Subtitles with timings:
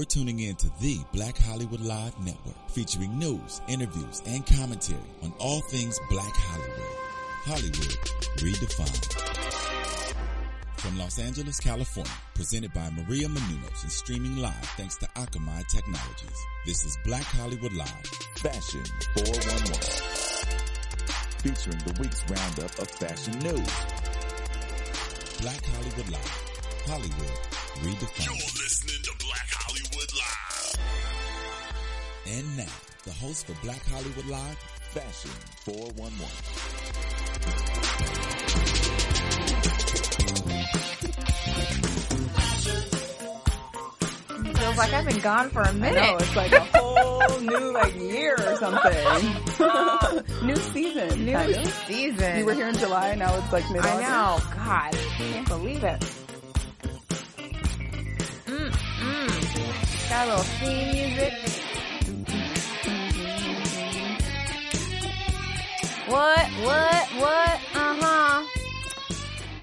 [0.00, 5.30] You're tuning in to the Black Hollywood Live Network, featuring news, interviews, and commentary on
[5.38, 6.96] all things Black Hollywood.
[7.44, 7.98] Hollywood
[8.38, 9.12] redefined.
[10.78, 16.46] From Los Angeles, California, presented by Maria Menounos and streaming live thanks to Akamai Technologies.
[16.64, 18.06] This is Black Hollywood Live,
[18.36, 18.82] Fashion
[19.18, 19.74] 411.
[21.42, 23.68] Featuring the week's roundup of fashion news.
[25.42, 26.40] Black Hollywood Live,
[26.86, 27.36] Hollywood
[27.82, 28.24] redefined.
[28.24, 29.19] You're listening to
[32.30, 32.64] And now,
[33.04, 34.58] the host for Black Hollywood Live,
[34.92, 35.30] Fashion
[35.64, 36.28] 411.
[44.54, 45.94] Feels like I've been gone for a minute.
[46.02, 49.26] know, it's like a whole new like year or something.
[50.46, 51.72] new season, New kind of.
[51.88, 52.38] season.
[52.38, 54.38] You were here in July, now it's like mid I know.
[54.54, 56.00] God, I can't believe it.
[58.46, 60.08] Mm, mm.
[60.10, 61.49] Got a little theme music.
[66.10, 66.46] What?
[66.66, 67.06] What?
[67.22, 67.60] What?
[67.72, 68.29] Uh huh.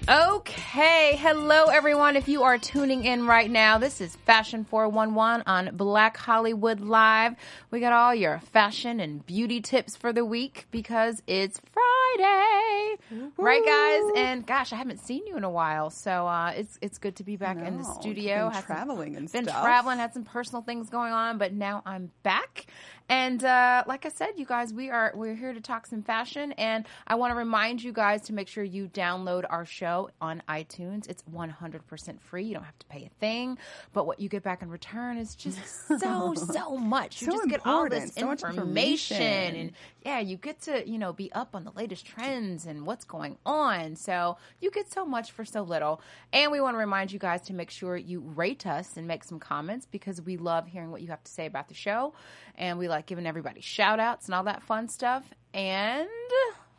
[0.08, 2.16] Okay, hello everyone.
[2.16, 7.34] If you are tuning in right now, this is Fashion 411 on Black Hollywood Live.
[7.70, 12.96] We got all your fashion and beauty tips for the week because it's Friday.
[13.36, 14.12] Right guys?
[14.24, 17.22] And gosh, I haven't seen you in a while, so uh, it's it's good to
[17.24, 18.44] be back in the No, studio.
[18.46, 19.62] been Had some- traveling and been stuff.
[19.62, 22.64] traveling, had some personal things going on, but now I'm back.
[23.10, 26.52] And uh, like I said, you guys, we are we're here to talk some fashion,
[26.52, 30.42] and I want to remind you guys to make sure you download our show on
[30.48, 31.08] iTunes.
[31.08, 32.44] It's 100% free.
[32.44, 33.58] You don't have to pay a thing,
[33.92, 35.58] but what you get back in return is just
[36.00, 37.20] so so much.
[37.22, 38.14] You So just get all this.
[38.14, 39.54] So information, information.
[39.56, 39.72] and
[40.04, 43.36] yeah, you get to you know be up on the latest trends and what's going
[43.44, 43.96] on.
[43.96, 46.00] So you get so much for so little.
[46.32, 49.24] And we want to remind you guys to make sure you rate us and make
[49.24, 52.14] some comments because we love hearing what you have to say about the show,
[52.56, 55.24] and we like giving everybody shout outs and all that fun stuff.
[55.54, 56.08] And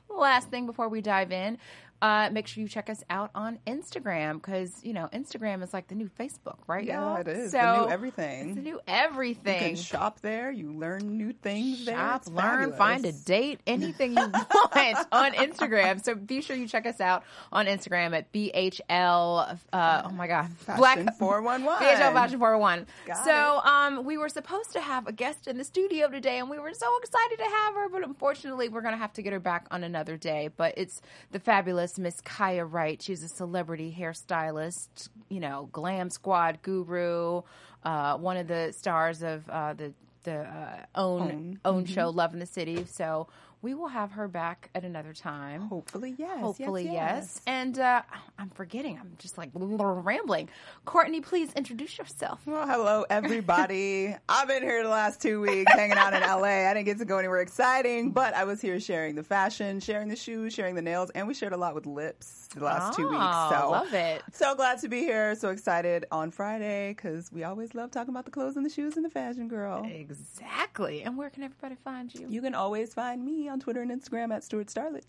[0.09, 1.57] last thing before we dive in.
[2.01, 5.87] Uh, make sure you check us out on Instagram because you know Instagram is like
[5.87, 6.85] the new Facebook, right?
[6.85, 7.17] Yeah, y'all?
[7.17, 7.51] it is.
[7.51, 8.47] So the new everything.
[8.49, 9.59] It's the new you everything.
[9.59, 10.49] can shop there.
[10.51, 11.95] You learn new things there.
[11.95, 16.03] Shop, It's learn, find a date, anything you want on Instagram.
[16.03, 19.57] So be sure you check us out on Instagram at BHL.
[19.73, 21.85] Uh, oh my God, Fashion 411.
[21.85, 22.87] BHL Fashion 401.
[23.07, 26.49] Got so um, we were supposed to have a guest in the studio today, and
[26.49, 29.33] we were so excited to have her, but unfortunately, we're going to have to get
[29.33, 30.49] her back on another day.
[30.55, 33.01] But it's the fabulous Miss Kaya Wright.
[33.01, 37.41] She's a celebrity hairstylist, you know, glam squad guru,
[37.83, 41.93] uh, one of the stars of uh, the the uh, OWN OWN, Mm-hmm.
[41.93, 42.85] show Love in the City.
[42.85, 43.27] So
[43.61, 45.61] we will have her back at another time.
[45.61, 46.39] Hopefully, yes.
[46.39, 46.93] Hopefully, yes.
[46.93, 47.41] yes.
[47.45, 48.01] And uh,
[48.37, 48.97] I'm forgetting.
[48.97, 50.49] I'm just like rambling.
[50.85, 52.41] Courtney, please introduce yourself.
[52.45, 54.15] Well, hello, everybody.
[54.29, 56.69] I've been here the last two weeks hanging out in LA.
[56.69, 60.07] I didn't get to go anywhere exciting, but I was here sharing the fashion, sharing
[60.07, 63.09] the shoes, sharing the nails, and we shared a lot with lips the last two
[63.09, 63.21] weeks.
[63.21, 64.23] Oh, So love it.
[64.31, 65.35] So glad to be here.
[65.35, 68.95] So excited on Friday because we always love talking about the clothes and the shoes
[68.95, 69.85] and the fashion girl.
[69.85, 71.03] Exactly.
[71.03, 72.25] And where can everybody find you?
[72.29, 75.03] You can always find me on Twitter and Instagram at Stuart Starlet.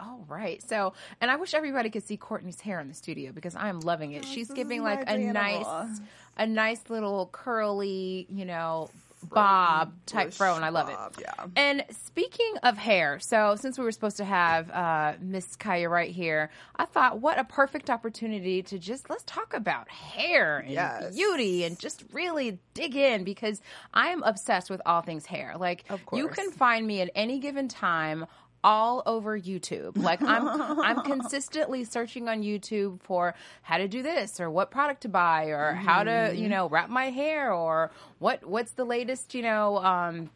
[0.00, 0.60] All right.
[0.62, 4.12] So, and I wish everybody could see Courtney's hair in the studio because I'm loving
[4.12, 4.24] it.
[4.26, 5.32] Oh, She's this giving like a animal.
[5.32, 6.00] nice,
[6.36, 8.90] a nice little curly, you know,
[9.22, 11.22] bob type fro, and I love bob, it.
[11.22, 11.46] yeah.
[11.56, 16.10] And speaking of hair, so since we were supposed to have uh, Miss Kaya right
[16.10, 21.14] here, I thought what a perfect opportunity to just let's talk about hair and Yes.
[21.14, 23.60] beauty and just really dig in because
[23.94, 25.54] I am obsessed with all things hair.
[25.58, 28.26] Like Of you can find me at any given time
[28.64, 29.96] all over YouTube.
[29.96, 30.46] Like I'm
[30.80, 35.46] I'm consistently searching on YouTube for how to do this or what product to buy
[35.46, 39.78] or how to, you know, wrap my hair or what what's the latest, you know,
[39.78, 40.30] um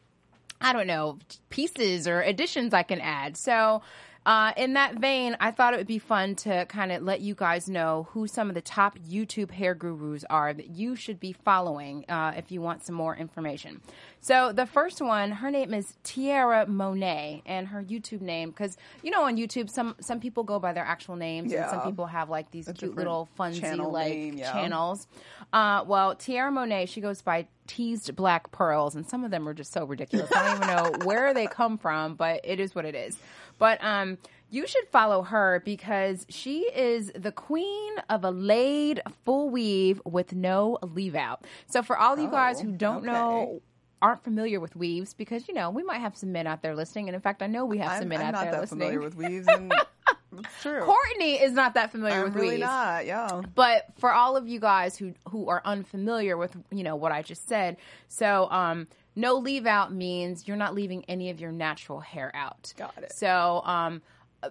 [0.61, 1.19] I don't know,
[1.51, 3.37] pieces or additions I can add.
[3.37, 3.83] So,
[4.27, 7.37] uh, in that vein, I thought it would be fun to kind of let you
[7.37, 11.33] guys know who some of the top YouTube hair gurus are that you should be
[11.33, 13.81] following uh, if you want some more information.
[14.21, 19.13] So, the first one, her name is Tiara Monet, and her YouTube name, because you
[19.13, 22.29] know on YouTube, some some people go by their actual names, and some people have
[22.29, 24.51] like these cute little funsy like name, yeah.
[24.51, 25.07] channels.
[25.53, 29.55] Uh, well, Tiara Monet, she goes by teased black pearls, and some of them are
[29.55, 30.31] just so ridiculous.
[30.33, 33.19] I don't even know where they come from, but it is what it is.
[33.59, 34.19] But um,
[34.51, 40.33] you should follow her because she is the queen of a laid full weave with
[40.35, 41.45] no leave out.
[41.69, 43.07] So for all you guys who Oh, don't okay.
[43.13, 43.63] know.
[44.03, 47.09] Aren't familiar with weaves because you know we might have some men out there listening,
[47.09, 48.81] and in fact, I know we have some I'm, men I'm out there that listening.
[48.91, 49.73] familiar with weaves, and
[50.39, 50.81] It's true.
[50.83, 52.61] Courtney is not that familiar I'm with really weaves.
[52.61, 53.07] not.
[53.07, 53.43] Yeah.
[53.55, 57.23] But for all of you guys who who are unfamiliar with you know what I
[57.23, 57.77] just said,
[58.09, 62.73] so um, no leave out means you're not leaving any of your natural hair out.
[62.77, 63.13] Got it.
[63.13, 64.03] So um,
[64.43, 64.51] uh,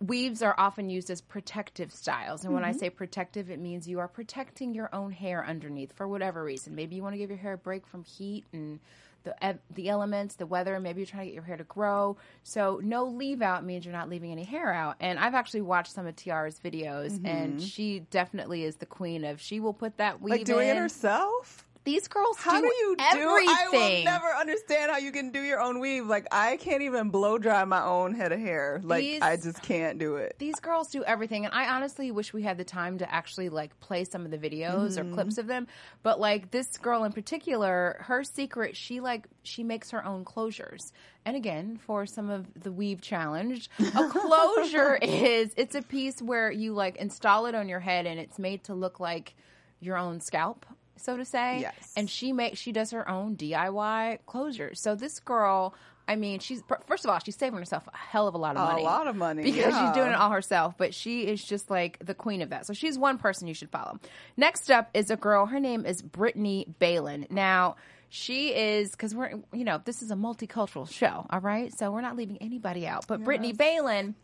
[0.00, 2.74] weaves are often used as protective styles, and when Mm-hmm.
[2.76, 6.74] I say protective, it means you are protecting your own hair underneath for whatever reason.
[6.74, 8.80] Maybe you want to give your hair a break from heat and.
[9.22, 12.16] The, the elements, the weather, maybe you're trying to get your hair to grow.
[12.42, 14.96] So, no leave out means you're not leaving any hair out.
[14.98, 17.26] And I've actually watched some of Tiara's videos, Mm-hmm.
[17.26, 19.40] and she definitely is the queen of.
[19.40, 20.76] She will put that weave Like doing in.
[20.76, 21.66] it herself?
[21.84, 23.04] These girls How do, you do?
[23.04, 23.48] everything.
[23.48, 26.06] I will never understand how you can do your own weave.
[26.06, 28.80] Like I can't even blow dry my own head of hair.
[28.84, 30.36] Like These- I just can't do it.
[30.38, 33.78] these girls do everything and i honestly wish we had the time to actually like
[33.80, 35.10] play some of the videos Mm-hmm.
[35.12, 35.66] or clips of them
[36.02, 40.92] but like this girl in particular her secret she like she makes her own closures
[41.24, 46.50] and again for some of the weave challenge a closure is it's a piece where
[46.50, 49.34] you like install it on your head and it's made to look like
[49.80, 50.66] your own scalp
[51.00, 51.92] so to say Yes.
[51.96, 55.74] and she makes she does her own diy closures so this girl
[56.10, 58.68] I mean, she's first of all, she's saving herself a hell of a lot of
[58.68, 58.82] money.
[58.82, 59.86] A lot of money, because yeah.
[59.86, 60.74] she's doing it all herself.
[60.76, 62.66] But she is just like the queen of that.
[62.66, 64.00] So she's one person you should follow.
[64.36, 65.46] Next up is a girl.
[65.46, 67.28] Her name is Brittany Balin.
[67.30, 67.76] Now
[68.08, 71.26] she is because we're you know this is a multicultural show.
[71.30, 73.06] All right, so we're not leaving anybody out.
[73.06, 74.16] But Brittany Balin,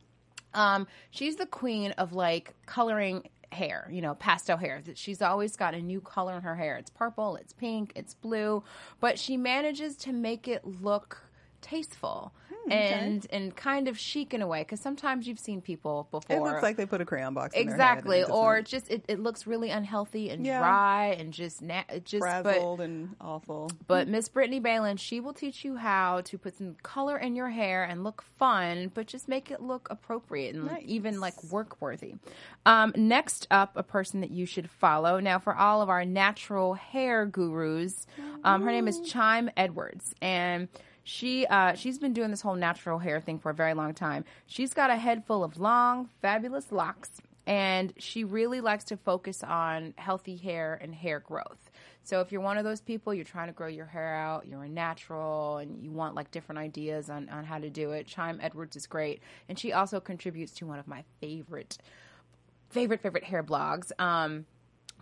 [0.55, 4.81] um, she's the queen of like coloring hair, you know, pastel hair.
[4.85, 6.77] That She's always got a new color in her hair.
[6.77, 8.63] It's purple, it's pink, it's blue,
[9.01, 11.26] but she manages to make it look
[11.61, 12.33] tasteful
[12.65, 16.37] Hmm, and and kind of chic in a way because sometimes you've seen people before
[16.37, 18.55] It looks like they put a crayon box in exactly their head and it or
[18.63, 20.59] doesn't- just it, it looks really unhealthy and Yeah.
[20.59, 23.71] dry and just na- just but and awful.
[23.87, 27.51] but Miss Brittany Balin, she will teach you how to put some color in your
[27.51, 30.83] hair and look fun, but just make it look appropriate and Nice.
[30.87, 32.15] even like work worthy.
[32.65, 35.21] Um, next up, a person that you should follow.
[35.21, 38.07] Now, for all of our natural hair gurus,
[38.45, 40.69] um, her name is Chime Edwards, and
[41.09, 44.25] she uh, she's been doing this whole natural hair thing for a very long time.
[44.47, 47.11] She's got a head full of long, fabulous locks
[47.47, 51.71] and she really likes to focus on healthy hair and hair growth.
[52.03, 54.65] So if you're one of those people, you're trying to grow your hair out, you're
[54.65, 58.41] a natural, and you want like different ideas on, on how to do it, Chime
[58.43, 59.23] Edwards is great.
[59.49, 61.79] And she also contributes to one of my favorite,
[62.71, 63.93] favorite, favorite hair blogs.
[64.01, 64.45] Um,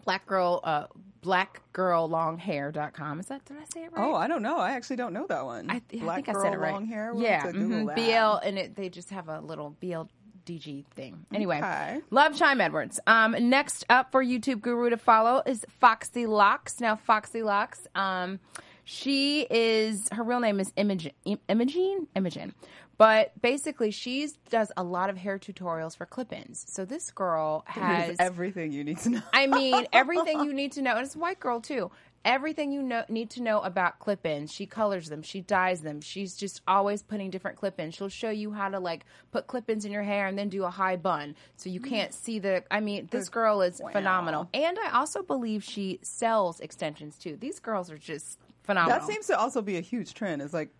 [0.04, 0.86] Black girl, uh,
[1.22, 3.20] blackgirllonghair.com.
[3.20, 4.04] Is that, did I say it right?
[4.04, 4.58] Oh, I don't know.
[4.58, 5.70] I actually don't know that one.
[5.70, 6.72] I, th- I Black think I girl, said it right.
[6.72, 7.14] long hair.
[7.14, 7.94] We'll yeah, have to Google mhm.
[8.40, 11.26] BL, and it, they just have a little BLDG thing.
[11.32, 12.00] Anyway, Okay.
[12.10, 13.00] love Chime Edwards.
[13.06, 16.80] Um, next up for YouTube guru to follow is Foxy Locks.
[16.80, 18.40] Now, Foxy Locks, um,
[18.84, 21.12] she is her real name is Imogen.
[21.24, 22.54] Im- Imogen, Imogen.
[22.96, 26.64] But basically, she does a lot of hair tutorials for clip-ins.
[26.68, 29.22] So this girl has everything you need to know.
[29.32, 31.90] I mean, everything you need to know, and it's a white girl too.
[32.24, 34.50] Everything you know, need to know about clip-ins.
[34.50, 36.00] She colors them, she dyes them.
[36.00, 37.94] She's just always putting different clip-ins.
[37.94, 40.70] She'll show you how to like put clip-ins in your hair and then do a
[40.70, 42.64] high bun, so you can't see the.
[42.70, 47.36] I mean, this girl is phenomenal, and I also believe she sells extensions too.
[47.36, 49.00] These girls are just phenomenal.
[49.00, 50.40] That seems to also be a huge trend.
[50.40, 50.70] It's like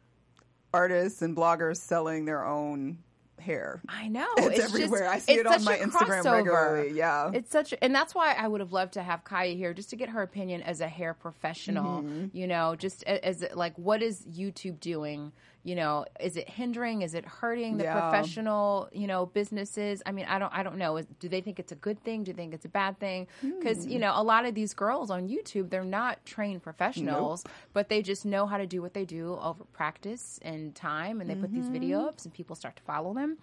[0.75, 2.99] artists and bloggers selling their own
[3.41, 3.81] hair.
[3.89, 5.09] I know It's just- everywhere.
[5.09, 6.33] I see it's it on my Instagram crossover.
[6.37, 6.93] regularly.
[6.97, 7.31] Yeah.
[7.35, 9.97] it's such, and that's why I would have loved to have Kaya here just to
[9.97, 12.03] get her opinion as a hair professional.
[12.03, 12.37] Mm-hmm.
[12.37, 15.33] You know, just a- as like, what is YouTube doing?
[15.65, 17.01] You know, is it hindering?
[17.03, 18.01] Is it hurting the Yeah.
[18.01, 18.89] professional?
[18.93, 20.03] You know, businesses.
[20.05, 21.01] I mean, I don't, I don't know.
[21.21, 22.23] Do they think it's a good thing?
[22.23, 23.27] Do they think it's a bad thing?
[23.43, 23.91] Because Hmm.
[23.93, 28.03] you know, a lot of these girls on YouTube, they're not trained professionals, but they
[28.03, 31.51] just know how to do what they do over practice and time, and they put
[31.53, 31.73] these Mm-hmm.
[31.73, 33.39] video ups, and people start to follow them.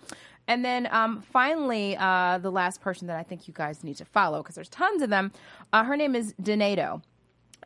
[0.48, 4.06] And then um, finally, uh, the last person that I think you guys need to
[4.06, 5.32] follow because there's tons of them.
[5.74, 7.02] Uh, her name is Donato.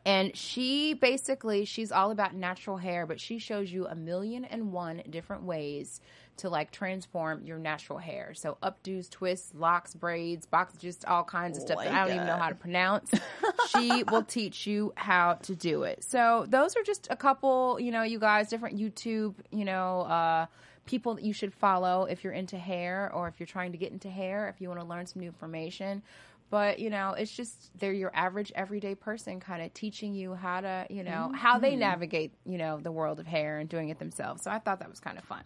[0.06, 4.72] And she basically, she's all about natural hair, but she shows you a million and
[4.72, 6.00] one different ways
[6.36, 8.32] to like transform your natural hair.
[8.32, 12.26] So updos, twists, locks, braids, box, just all kinds of stuff that I don't even
[12.26, 13.10] know how to pronounce.
[13.76, 16.04] she will teach you how to do it.
[16.04, 20.46] So those are just a couple, you know, you guys, different YouTube, you know, uh,
[20.84, 23.90] people that you should follow if you're into hair or if you're trying to get
[23.90, 26.00] into hair, if you want to learn some new information.
[26.48, 30.60] But you know, it's just they're your average everyday person, kind of teaching you how
[30.60, 33.98] to, you know, how they navigate, you know, the world of hair and doing it
[33.98, 34.42] themselves.
[34.42, 35.42] So I thought that was kind of fun.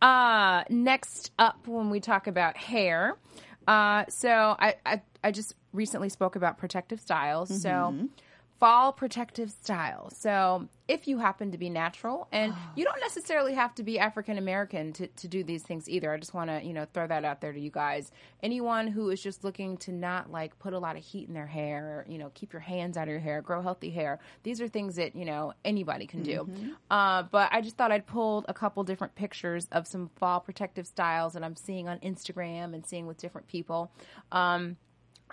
[0.00, 3.16] Uh, next up, when we talk about hair,
[3.66, 4.28] uh, so
[4.58, 7.50] I, I I just recently spoke about protective styles.
[7.62, 7.94] So
[8.58, 10.10] fall protective style.
[10.10, 14.38] So, if you happen to be natural, and you don't necessarily have to be African
[14.38, 16.12] American to, to do these things either.
[16.12, 18.10] I just want to, you know, throw that out there to you guys.
[18.42, 21.46] Anyone who is just looking to not like put a lot of heat in their
[21.46, 24.18] hair, you know, keep your hands out of your hair, grow healthy hair.
[24.42, 26.48] These are things that, you know, anybody can do.
[26.90, 30.86] Uh, but I just thought I'd pulled a couple different pictures of some fall protective
[30.86, 33.92] styles that I'm seeing on Instagram and seeing with different people.
[34.32, 34.76] Um,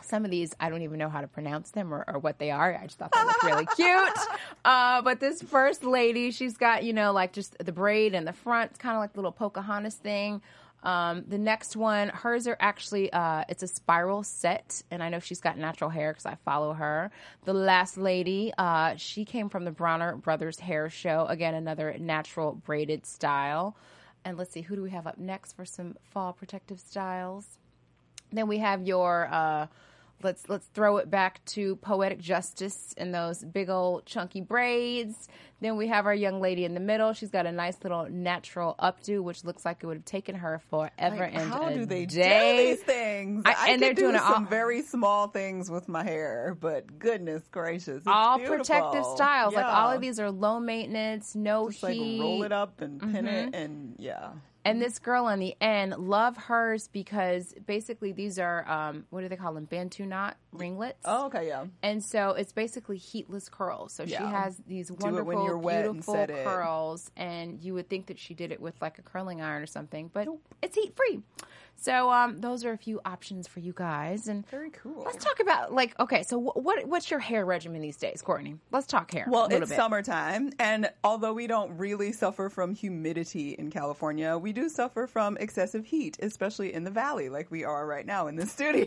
[0.01, 2.51] some of these I don't even know how to pronounce them or, or what they
[2.51, 2.75] are.
[2.75, 4.13] I just thought they looked really cute.
[4.63, 8.33] Uh, but this first lady, she's got you know like just the braid in the
[8.33, 10.41] front, it's kind of like a little Pocahontas thing.
[10.81, 15.19] Um, the next one, hers are actually uh, it's a spiral set, and I know
[15.19, 17.11] she's got natural hair because I follow her.
[17.45, 21.25] The last lady, uh, she came from the Bronner Brothers Hair Show.
[21.27, 23.75] Again, another natural braided style.
[24.23, 27.57] And let's see, who do we have up next for some fall protective styles?
[28.31, 29.67] Then we have your uh,
[30.23, 35.27] let's let's throw it back to poetic justice in those big old chunky braids.
[35.61, 37.13] Then we have our young lady in the middle.
[37.13, 40.61] She's got a nice little natural updo, which looks like it would have taken her
[40.69, 42.57] forever Like, and how do they day.
[42.57, 43.43] do these things?
[43.45, 46.57] I- I, and they're do doing it all- some very small things with my hair,
[46.59, 48.57] but goodness gracious, all beautiful.
[48.57, 49.53] protective styles.
[49.55, 53.25] Like all of these are low maintenance, no Just like roll it up and pin
[53.25, 53.55] it, Mm-hmm.
[53.55, 54.31] and yeah.
[54.65, 59.29] And this girl on the end, love hers because basically these are um, what do
[59.29, 59.65] they call them?
[59.65, 60.99] Bantu knot ringlets.
[61.05, 61.65] Oh, okay, yeah.
[61.83, 63.93] And so it's basically heatless curls.
[63.93, 66.43] So she has these wonderful, wet and beautiful it.
[66.43, 69.67] curls, and you would think that she did it with like a curling iron or
[69.67, 70.27] something, but
[70.63, 71.21] it's heat free.
[71.77, 74.27] So um, those are a few options for you guys.
[74.27, 75.03] And Very cool.
[75.05, 78.55] let's talk about like okay, so wh- what what's your hair regimen these days, Courtney?
[78.71, 79.25] Let's talk hair.
[79.29, 79.75] Well, it's bit.
[79.75, 85.37] summertime, and although we don't really suffer from humidity in California, we do suffer from
[85.37, 88.85] excessive heat, especially in the valley, like we are right now in the studio.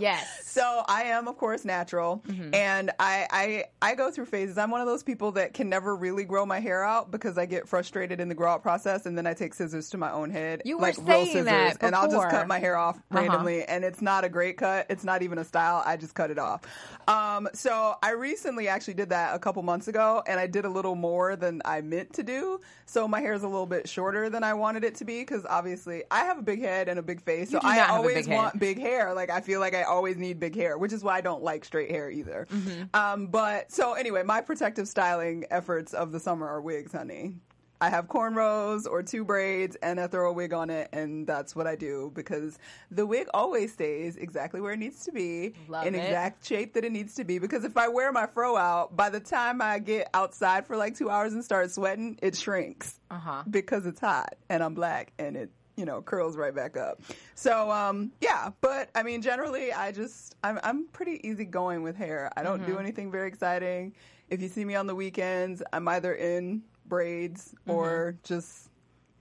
[0.00, 0.24] Yes.
[0.24, 0.42] Mm-hmm.
[0.44, 4.58] So I am, of course, natural, and I, I I go through phases.
[4.58, 7.46] I'm one of those people that can never really grow my hair out because I
[7.46, 10.30] get frustrated in the grow out process, and then I take scissors to my own
[10.30, 12.96] head, You were like real saying scissors, that and I'll just cut my hair off
[12.96, 13.20] Uh-huh.
[13.20, 14.86] randomly, and it's not a great cut.
[14.88, 15.82] It's not even a style.
[15.84, 16.62] I just cut it off.
[17.06, 20.68] Um, so I recently actually did that a couple months ago, and I did a
[20.68, 22.60] little more than I meant to do.
[22.86, 25.44] So my hair is a little bit shorter than I wanted it to be because
[25.48, 27.92] obviously I have a big head and a big face, so I not have a
[27.98, 29.14] always big want big hair.
[29.14, 31.64] Like I feel like I always need big hair, which is why I don't like
[31.64, 32.46] straight hair either.
[32.52, 32.84] Mm-hmm.
[32.94, 37.34] Um, but so anyway, my protective styling efforts of the summer are wigs, honey.
[37.80, 41.54] I have cornrows or two braids and I throw a wig on it and that's
[41.54, 42.58] what I do because
[42.90, 45.98] the wig always stays exactly where it needs to be Love in it.
[45.98, 49.10] exact shape that it needs to be because if I wear my fro out by
[49.10, 53.44] the time I get outside for like 2 hours and start sweating it shrinks Uh-huh.
[53.48, 57.00] because it's hot and I'm black and it you know curls right back up.
[57.36, 62.32] So um yeah, but I mean generally I just I'm I'm pretty easygoing with hair.
[62.36, 62.72] I don't Mm-hmm.
[62.72, 63.94] do anything very exciting.
[64.28, 67.70] If you see me on the weekends, I'm either in braids Mm-hmm.
[67.70, 68.70] or just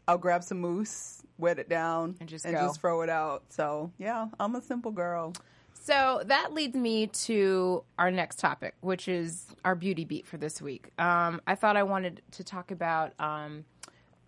[0.07, 2.67] I'll grab some mousse, wet it down And just and go.
[2.67, 3.43] just throw it out.
[3.49, 5.33] So, yeah, I'm a simple girl.
[5.73, 10.61] So that leads me to our next topic, which is our beauty beat for this
[10.61, 10.89] week.
[10.99, 13.63] Um, I thought I wanted to talk about um,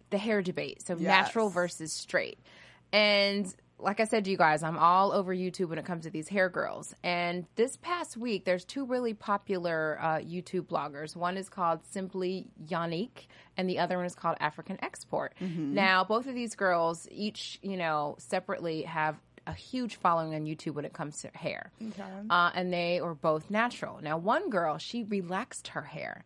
[0.09, 1.01] the hair debate, so Yes.
[1.01, 2.39] natural versus straight.
[2.93, 6.09] And like I said to you guys, I'm all over YouTube when it comes to
[6.09, 6.93] these hair girls.
[7.03, 11.15] And this past week, there's two really popular uh, YouTube bloggers.
[11.15, 15.33] One is called Simply Yannick, and the other one is called African Export.
[15.73, 19.15] Now, both of these girls, each you know separately, have
[19.47, 21.71] a huge following on YouTube when it comes to hair.
[22.29, 23.99] Uh, and they are both natural.
[24.01, 26.23] Now, one girl, she relaxed her hair.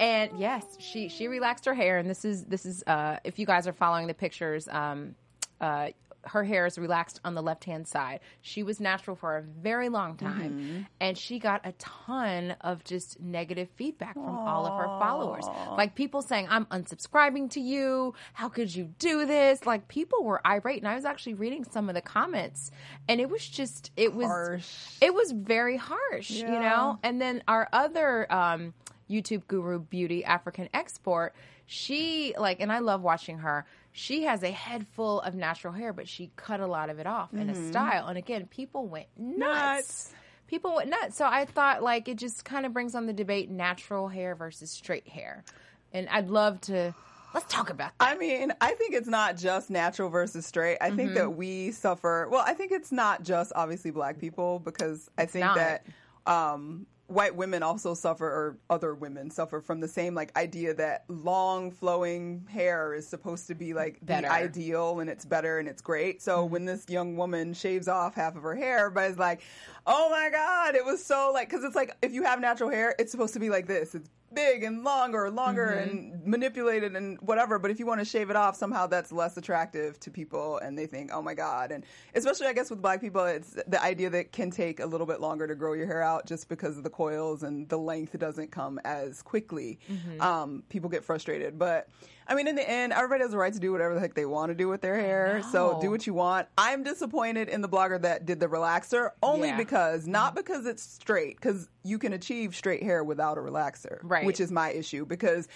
[0.00, 3.46] And yes, she she relaxed her hair, and this is this is uh, if you
[3.46, 5.14] guys are following the pictures, um,
[5.60, 5.88] uh,
[6.24, 8.20] her hair is relaxed on the left hand side.
[8.42, 13.18] She was natural for a very long time, and she got a ton of just
[13.20, 15.46] negative feedback from all of her followers.
[15.76, 18.14] Like people saying, "I'm unsubscribing to you.
[18.34, 21.88] How could you do this?" Like people were irate, and I was actually reading some
[21.88, 22.70] of the comments,
[23.08, 24.96] and it was just it was Harsh.
[25.00, 26.98] it was very harsh, you know.
[27.02, 28.74] And then our other um,
[29.08, 31.34] YouTube guru, Beauty African Export,
[31.66, 33.64] she like, and I love watching her.
[33.92, 37.06] She has a head full of natural hair, but she cut a lot of it
[37.06, 38.06] off in a style.
[38.06, 39.38] And again, people went nuts.
[39.38, 40.12] Nuts.
[40.46, 41.16] People went nuts.
[41.16, 44.70] So I thought like it just kind of brings on the debate: natural hair versus
[44.70, 45.44] straight hair.
[45.92, 46.94] And I'd love to
[47.34, 48.08] let's talk about that.
[48.08, 50.78] I mean, I think it's not just natural versus straight.
[50.80, 51.14] I think Mm-hmm.
[51.14, 52.28] that we suffer.
[52.30, 55.56] Well, I think it's not just obviously black people because I think not.
[55.56, 55.84] that
[56.26, 61.04] um, white women also suffer, or other women suffer from the same like idea that
[61.08, 64.28] long flowing hair is supposed to be like Better.
[64.28, 66.22] the ideal and it's better and it's great.
[66.22, 66.52] So mm-hmm.
[66.52, 69.42] when this young woman shaves off half of her hair, everybody's like,
[69.86, 72.94] "Oh my god, it was so like," because it's like if you have natural hair,
[72.98, 73.94] it's supposed to be like this.
[73.94, 77.58] It's big and longer, longer and manipulated and whatever.
[77.58, 80.78] But if you want to shave it off, somehow that's less attractive to people, and
[80.78, 81.84] they think, "Oh my god!" And
[82.14, 85.06] especially, I guess with black people, it's the idea that it can take a little
[85.06, 88.18] bit longer to grow your hair out just because of the coils and the length
[88.18, 89.78] doesn't come as quickly.
[90.20, 91.88] Um, people get frustrated, but.
[92.26, 94.26] I mean, in the end, everybody has the right to do whatever the heck they
[94.26, 95.42] want to do with their hair.
[95.50, 96.46] So do what you want.
[96.56, 99.56] I'm disappointed in the blogger that did the relaxer only Yeah.
[99.56, 104.24] because, not because it's straight, because you can achieve straight hair without a relaxer, Right.
[104.24, 105.48] which is my issue because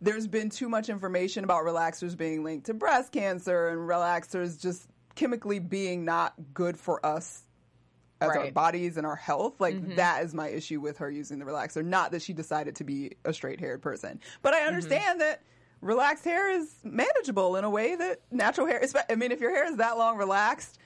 [0.00, 4.86] there's been too much information about relaxers being linked to breast cancer and relaxers just
[5.14, 7.42] chemically being not good for us
[8.20, 8.44] as our Right.
[8.46, 8.54] Mm-hmm.
[8.54, 9.60] bodies and our health.
[9.60, 11.84] Like that is my issue with her using the relaxer.
[11.84, 14.64] Not that she decided to be a straight haired person, but Mm-hmm.
[14.64, 15.42] I understand that
[15.80, 18.80] relaxed hair is manageable in a way that natural hair.
[18.82, 20.78] espe- I mean, if your hair is that long relaxed.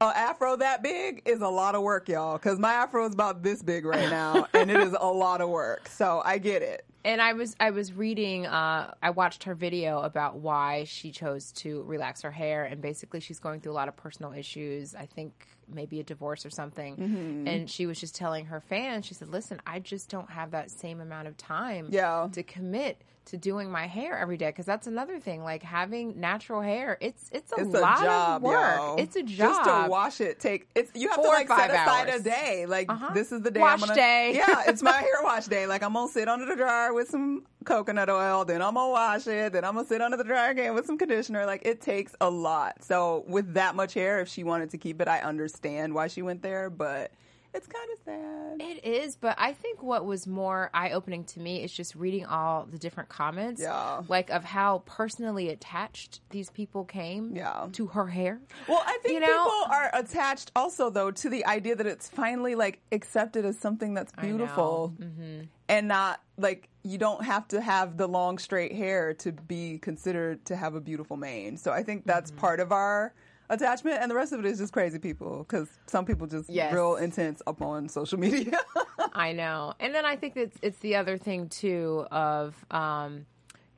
[0.00, 2.34] Afro that big is a lot of work, y'all.
[2.34, 5.48] Because my afro is about this big right now, and it is a lot of
[5.48, 5.88] work.
[5.88, 6.84] So I get it.
[7.04, 8.46] And I was I was reading.
[8.46, 13.18] Uh, I watched her video about why she chose to relax her hair, and basically
[13.18, 14.94] she's going through a lot of personal issues.
[14.94, 16.96] I think maybe a divorce or something.
[16.96, 17.48] Mm-hmm.
[17.48, 20.70] And she was just telling her fans, she said, "Listen, I just don't have that
[20.70, 22.28] same amount of time Yeah.
[22.32, 25.42] to commit to doing my hair every day because that's another thing.
[25.42, 28.76] Like having natural hair, it's it's a It's lot a job, of work.
[28.78, 28.96] yo.
[28.98, 29.36] It's a job.
[29.38, 32.20] Just to wash it, take it's you have Four to like five set aside hours.
[32.20, 32.66] a day.
[32.66, 33.10] Like Uh-huh.
[33.14, 34.32] this is the day Wash I'm gonna day.
[34.36, 35.66] Yeah, it's my hair wash day.
[35.66, 39.26] Like I'm gonna sit under the dryer with some coconut oil, then I'm gonna wash
[39.26, 41.44] it, then I'm gonna sit under the dryer again with some conditioner.
[41.46, 42.82] Like it takes a lot.
[42.84, 46.22] So with that much hair, if she wanted to keep it, I understand why she
[46.22, 47.10] went there, but
[47.54, 48.60] it's kind of sad.
[48.60, 52.26] It is, but I think what was more eye opening to me is just reading
[52.26, 54.02] all the different comments, Yeah.
[54.08, 57.68] like of how personally attached these people came Yeah.
[57.72, 58.40] to her hair.
[58.68, 62.08] Well, I think You know- people are attached also though to the idea that it's
[62.08, 65.44] finally like accepted as something that's beautiful mm-hmm.
[65.68, 70.44] and not like you don't have to have the long straight hair to be considered
[70.46, 71.56] to have a beautiful mane.
[71.56, 72.40] So I think that's mm-hmm.
[72.40, 73.14] part of our
[73.50, 76.72] attachment and the rest of it is just crazy people because some people just Yes.
[76.72, 78.58] real intense up on social media.
[79.12, 83.26] I know, and then I think that it's, it's the other thing too of um,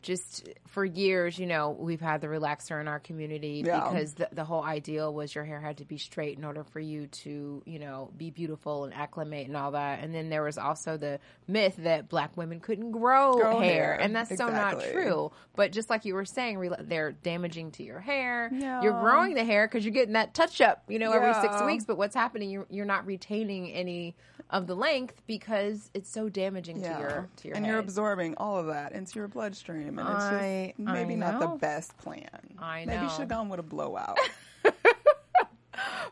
[0.02, 3.80] just for years, you know, we've had the relaxer in our community Yeah.
[3.80, 6.80] because the, the whole ideal was your hair had to be straight in order for
[6.80, 10.00] you to, you know, be beautiful and acclimate and all that.
[10.02, 13.95] And then there was also the myth that black women couldn't grow, Grow hair, hair.
[14.00, 15.32] and that's so not true.
[15.56, 18.50] But just like you were saying, rela- they're damaging to your hair.
[18.52, 18.82] Yeah.
[18.82, 21.84] You're growing the hair because you're getting that touch up, you know, every six weeks.
[21.84, 22.50] But what's happening?
[22.50, 24.15] You're you're not retaining any
[24.49, 27.71] of the length because it's so damaging to your to your and head.
[27.73, 31.47] you're absorbing all of that into your bloodstream and it's I- just maybe not the
[31.59, 32.29] best plan.
[32.59, 32.95] I know.
[32.97, 34.19] Maybe should have gone with a blowout.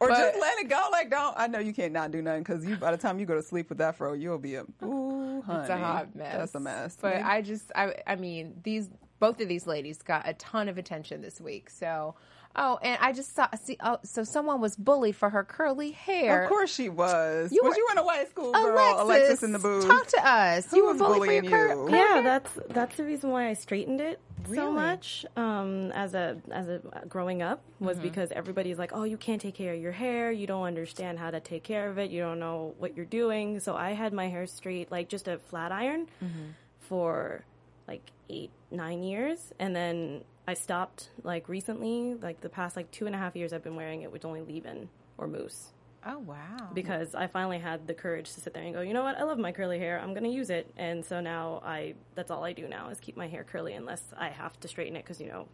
[0.00, 0.88] or But- just let it go.
[0.92, 1.34] Like, don't.
[1.36, 2.76] I know you can't not do nothing because you.
[2.76, 5.60] By the time you go to sleep with that fro, you'll be a ooh, honey.
[5.60, 6.36] it's a hot mess.
[6.36, 6.96] That's a mess.
[7.00, 8.88] But Maybe- I just, I, I mean, these
[9.20, 11.70] both of these ladies got a ton of attention this week.
[11.70, 12.14] So,
[12.56, 16.42] oh, and I just saw, see, oh, so someone was bullied for her curly hair.
[16.44, 17.52] of course she was.
[17.52, 18.66] You was were- you in a white school girl?
[18.72, 19.86] Alexis, Alexis in the booth.
[19.86, 20.70] Talk to us.
[20.70, 22.22] Who you were was bullied for your bullying cur- curly Yeah, hair?
[22.22, 24.20] that's that's the reason why I straightened it
[24.54, 28.02] so much um, as a as a growing up was Mm-hmm.
[28.08, 31.30] because everybody's like, oh, you can't take care of your hair, you don't understand how
[31.30, 33.60] to take care of it, you don't know what you're doing.
[33.60, 36.50] So I had my hair straight, like just a flat iron, Mm-hmm.
[36.80, 37.44] for for
[37.86, 43.04] like eight nine years, and then I stopped like recently, like the past like two
[43.04, 45.72] and a half years, I've been wearing it with only leave-in or mousse
[46.06, 46.70] Oh wow.
[46.72, 49.24] because I finally had the courage to sit there and go, you know what, I
[49.24, 50.00] love my curly hair.
[50.00, 53.14] I'm gonna use it, and so now I that's all I do now is keep
[53.14, 55.48] my hair curly unless I have to straighten it because you know,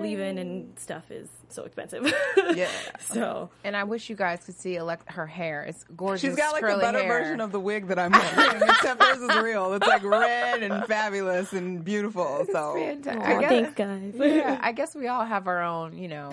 [0.00, 2.12] leave-in and stuff is so expensive.
[2.54, 2.68] Yeah.
[3.00, 5.62] so and I wish you guys could see elect her hair.
[5.62, 6.20] It's gorgeous.
[6.22, 7.08] She's got like a better hair.
[7.22, 9.72] version of the wig that I'm wearing, except hers is real.
[9.74, 12.44] It's like red and fabulous and beautiful.
[12.50, 13.22] So Fantastic.
[13.22, 14.14] Aw, I guess- thanks, guys.
[14.16, 16.32] yeah, I guess we all have our own, you know,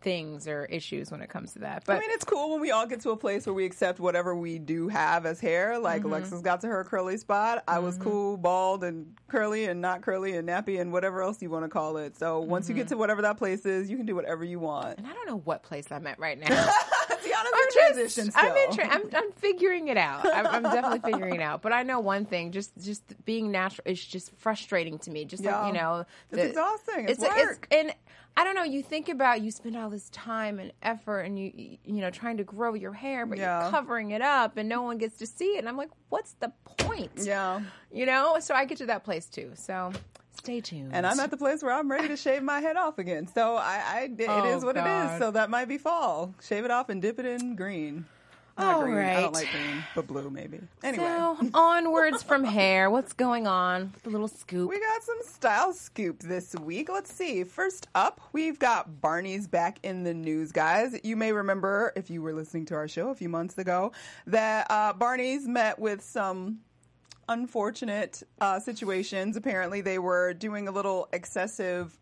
[0.00, 1.84] things or issues when it comes to that.
[1.86, 3.98] But I mean, it's cool when we all get to a place where we accept
[4.00, 5.78] whatever we do have as hair.
[5.78, 6.12] Like Mm-hmm.
[6.12, 7.64] Alexis got to her curly spot.
[7.66, 11.50] I was cool, bald and curly and not curly and nappy and whatever else you
[11.50, 12.16] want to call it.
[12.16, 12.80] So once you Mm-hmm.
[12.82, 14.98] get to whatever that place is, you can do whatever you want.
[14.98, 16.46] and I don't know what place I'm at right now.
[16.46, 17.76] I'm in just-
[18.16, 20.26] transition I'm, in tra- I'm, I'm figuring it out.
[20.32, 21.62] I'm, I'm definitely figuring it out.
[21.62, 25.24] But I know one thing: just just being natural is just frustrating to me.
[25.24, 25.60] Just Yeah.
[25.60, 27.08] like you know, It's exhausting.
[27.08, 27.66] It's it's work.
[27.70, 27.92] and
[28.38, 28.62] I don't know.
[28.62, 31.50] You think about you spend all this time and effort, and you
[31.84, 33.62] you know trying to grow your hair, but Yeah.
[33.62, 35.58] you're covering it up, and no one gets to see it.
[35.58, 37.10] And I'm like, what's the point?
[37.16, 37.60] Yeah.
[37.92, 38.36] You know.
[38.38, 39.50] So I get to that place too.
[39.54, 39.90] So
[40.30, 40.90] stay tuned.
[40.94, 43.26] And I'm at the place where I'm ready to shave my head off again.
[43.26, 45.14] So I, I it Oh, is what it God.
[45.14, 45.18] is.
[45.18, 46.32] So that might be fall.
[46.40, 48.06] Shave it off and dip it in green.
[48.58, 48.96] Not All green.
[48.96, 49.20] I right.
[49.20, 50.60] don't like green, but blue maybe.
[50.82, 51.04] Anyway.
[51.04, 52.90] So onwards from hair.
[52.90, 53.94] What's going on?
[54.02, 54.68] The little scoop.
[54.68, 56.88] We got some style scoop this week.
[56.88, 57.44] Let's see.
[57.44, 60.98] First up, we've got Barney's back in the news, guys.
[61.04, 63.92] You may remember, if you were listening to our show a few months ago,
[64.26, 66.58] that uh, Barney's met with some
[67.28, 69.36] unfortunate uh, situations.
[69.36, 71.96] Apparently, they were doing a little excessive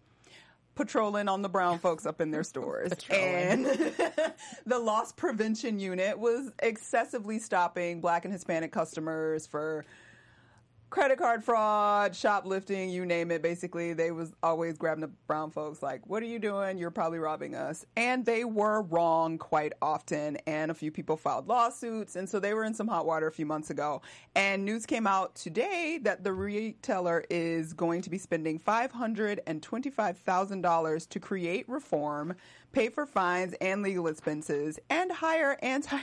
[0.77, 2.93] patrolling on the brown folks up in their stores.
[3.11, 3.67] And
[4.67, 9.85] the loss prevention unit was excessively stopping black and Hispanic customers for
[10.91, 13.43] credit card fraud, shoplifting, you name it.
[13.43, 16.79] Basically, they was always grabbing the brown folks like, "What are you doing?
[16.79, 21.49] You're probably robbing us." And they were wrong quite often, and a few people filed
[21.49, 24.03] lawsuits, and so they were in some hot water a few months ago.
[24.35, 29.41] And news came out today that the retailer is going to be spending five hundred
[29.47, 32.35] and twenty-five thousand dollars to create reform,
[32.73, 35.99] pay for fines and legal expenses, and hire anti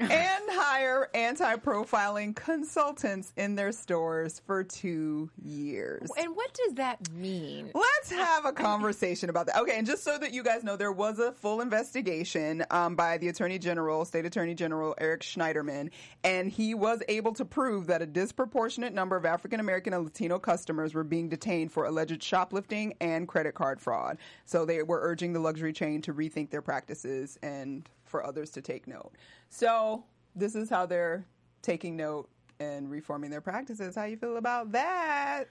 [0.00, 6.08] and hire anti-profiling consultants in their stores for two years.
[6.18, 7.70] and what does that mean?
[7.74, 9.58] Let's have a conversation about that.
[9.58, 13.18] Okay, and just so that you guys know, there was a full investigation um, by
[13.18, 15.90] the Attorney General, State Attorney General Eric Schneiderman,
[16.22, 20.38] and he was able to prove that a disproportionate number of African American and Latino
[20.38, 24.18] customers were being detained for alleged shoplifting and credit card fraud.
[24.44, 28.60] So they were urging the luxury chain to rethink their practices and for others to
[28.62, 29.12] take note.
[29.50, 31.24] So this is how they're
[31.62, 32.28] taking note
[32.60, 33.94] and reforming their practices.
[33.94, 35.48] How you feel about that?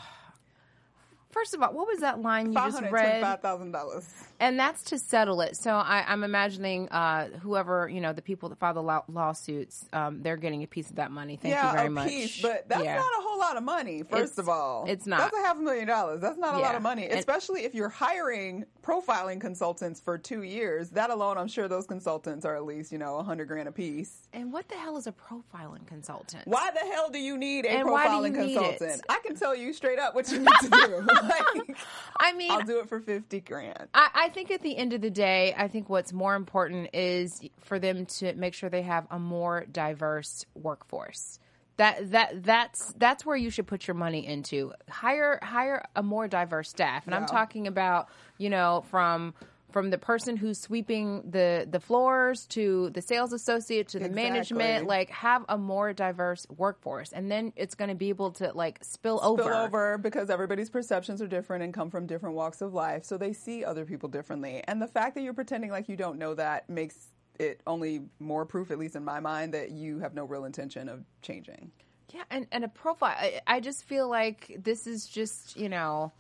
[1.31, 2.91] First of all, what was that line you just read?
[2.91, 4.09] twenty-five thousand dollars.
[4.41, 5.55] And that's to settle it.
[5.57, 9.85] So I, I'm imagining uh, whoever you know, the people that file the law- lawsuits,
[9.93, 11.37] um, they're getting a piece of that money.
[11.37, 12.09] Thank yeah, you very a much.
[12.09, 12.97] piece, but that's Yeah.
[12.97, 14.03] not a whole lot of money.
[14.03, 15.19] First It's- of all, it's not.
[15.19, 16.21] That's a half a million dollars.
[16.21, 20.43] That's not a lot of money, And- especially if you're hiring profiling consultants for two
[20.43, 20.91] years.
[20.91, 23.73] That alone, I'm sure those consultants are at least you know a hundred grand a
[23.73, 24.29] piece.
[24.33, 26.47] And what the hell is a profiling consultant?
[26.47, 28.81] Why the hell do you need a And why do profiling consultant?
[28.97, 29.01] it?
[29.09, 31.01] I can tell you straight up what you need to do.
[31.23, 31.77] like,
[32.19, 33.89] I mean, I'll do it for fifty grand.
[33.95, 37.41] I, I think at the end of the day, I think what's more important is
[37.63, 41.39] for them to make sure they have a more diverse workforce.
[41.79, 44.73] That that that's that's where you should put your money into.
[44.89, 48.09] Hire hire a more diverse staff, and I'm talking about
[48.39, 49.35] you know from
[49.73, 54.31] from the person who's sweeping the the floors to the sales associate to the Exactly.
[54.31, 54.87] management.
[54.87, 58.79] Like have a more diverse workforce, and then it's going to be able to like
[58.83, 62.73] spill, over spill over because everybody's perceptions are different and come from different walks of
[62.73, 64.63] life, so they see other people differently.
[64.67, 68.45] And the fact that you're pretending like you don't know that makes it only more
[68.45, 71.71] proof, at least in my mind, that you have no real intention of changing.
[72.15, 73.17] Yeah, and, and a profile.
[73.19, 76.13] I, I just feel like this is just, you know,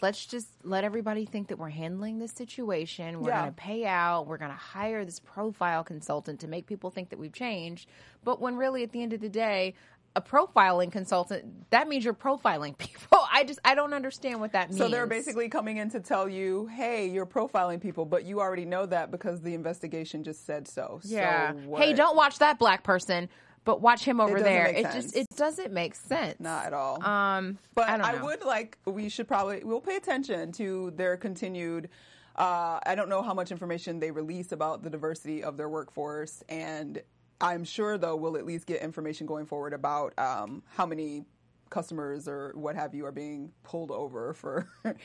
[0.00, 3.20] let's just let everybody think that we're handling this situation.
[3.20, 3.40] We're Yeah.
[3.40, 4.26] going to pay out.
[4.26, 7.88] We're going to hire this profile consultant to make people think that we've changed.
[8.24, 9.74] But when really, at the end of the day,
[10.14, 13.18] a profiling consultant, that means you're profiling people.
[13.32, 14.78] I just, I don't understand what that means.
[14.78, 18.64] So they're basically coming in to tell you, hey, you're profiling people, but you already
[18.64, 21.00] know that because the investigation just said so.
[21.04, 21.52] yeah.
[21.52, 23.28] So hey, don't watch that black person,
[23.64, 24.66] but watch him over doesn't there.
[24.66, 24.94] It sense.
[24.94, 26.40] just, it doesn't make sense.
[26.40, 27.02] Not at all.
[27.02, 31.88] Um, But I I, would like we should probably we'll pay attention to their continued.
[32.34, 36.42] Uh, I don't know how much information they release about the diversity of their workforce,
[36.48, 37.02] and
[37.42, 41.24] I'm sure though we'll at least get information going forward about um, how many
[41.70, 44.68] customers or what have you are being pulled over for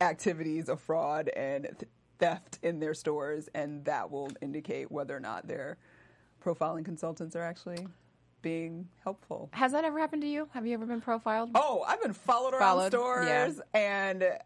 [0.00, 5.20] activities of fraud and th- theft in their stores, and that will indicate whether or
[5.20, 5.76] not their
[6.44, 7.86] profiling consultants are actually
[8.42, 9.48] being helpful.
[9.52, 10.48] Has that ever happened to you?
[10.52, 11.50] Have you ever been profiled?
[11.54, 13.80] Oh, I've been followed around stores, yeah.
[13.80, 14.38] and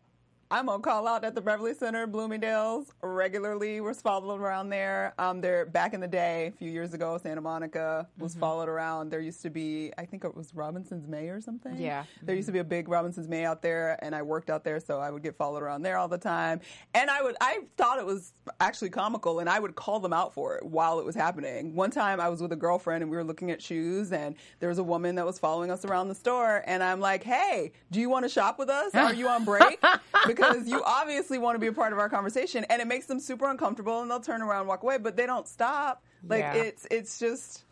[0.48, 3.80] I'm gonna call out at the Beverly Center, Bloomingdale's regularly.
[3.80, 5.12] We're followed around there.
[5.18, 8.40] Um, there back in the day, a few years ago, Santa Monica was Mm-hmm.
[8.40, 9.10] followed around.
[9.10, 11.76] There used to be, I think it was Robinson's May or something.
[11.78, 12.04] Yeah.
[12.22, 14.78] there used to be a big Robinson's May out there, and I worked out there,
[14.78, 16.60] so I would get followed around there all the time.
[16.94, 20.32] And I would, I thought it was actually comical, and I would call them out
[20.32, 21.74] for it while it was happening.
[21.74, 24.68] One time, I was with a girlfriend, and we were looking at shoes, and there
[24.68, 27.98] was a woman that was following us around the store, and I'm like, "Hey, do
[28.00, 28.94] you want to shop with us?
[28.94, 29.82] Are you on break?"
[30.36, 33.18] because you obviously want to be a part of our conversation, and it makes them
[33.20, 36.02] super uncomfortable, and they'll turn around, and walk away, but they don't stop.
[36.26, 36.54] Like Yeah.
[36.54, 37.62] it's it's just.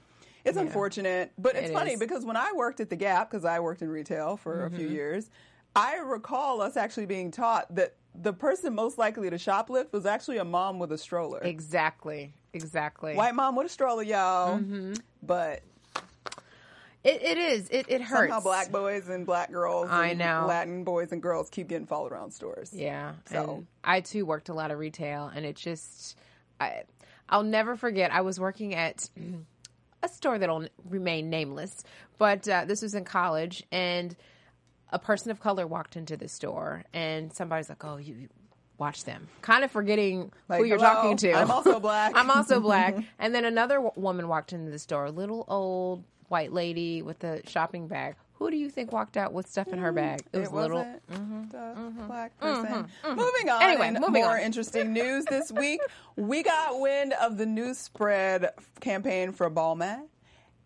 [0.45, 1.99] It's unfortunate, but it's It funny is.
[1.99, 4.85] because when I worked at the Gap, because I worked in retail for a few
[4.87, 4.95] Mm-hmm.
[4.95, 5.31] years,
[5.75, 10.37] I recall us actually being taught that the person most likely to shoplift was actually
[10.37, 11.41] a mom with a stroller.
[11.43, 12.35] Exactly.
[12.53, 13.15] Exactly.
[13.15, 14.59] White mom with a stroller, y'all.
[14.59, 14.93] Mm-hmm.
[15.23, 15.63] But
[17.05, 17.69] It, it is.
[17.69, 18.33] It, it hurts.
[18.33, 20.47] somehow black boys and black girls, I and know.
[20.49, 22.73] Latin boys and girls keep getting followed around stores.
[22.73, 23.13] Yeah.
[23.27, 26.17] So- and I too worked a lot of retail, and it just,
[26.59, 26.85] I,
[27.29, 28.11] I'll never forget.
[28.13, 29.09] I was working at
[30.03, 31.85] a store that'll remain nameless,
[32.19, 34.17] but uh, this was in college, and
[34.91, 38.29] a person of color walked into the store, and somebody's like, "Oh, you." you
[38.77, 41.33] Watch them, kind of forgetting Like, who you're hello, talking to.
[41.33, 42.11] I'm also black.
[42.17, 42.97] I'm also black.
[43.21, 47.23] And then another w- woman walked into the store, a little old white lady with
[47.25, 48.17] a shopping bag.
[48.35, 50.23] Who do you think walked out with stuff in her bag?
[50.33, 50.79] It was It a little.
[50.79, 52.63] wasn't the black mm-hmm.
[52.63, 52.67] person.
[52.67, 53.07] Mm-hmm.
[53.07, 53.17] Mm-hmm.
[53.17, 53.63] Moving on.
[53.63, 54.41] Anyway, in moving more on.
[54.43, 55.81] interesting news this week.
[56.17, 60.09] We got wind of the news spread campaign for Balmain.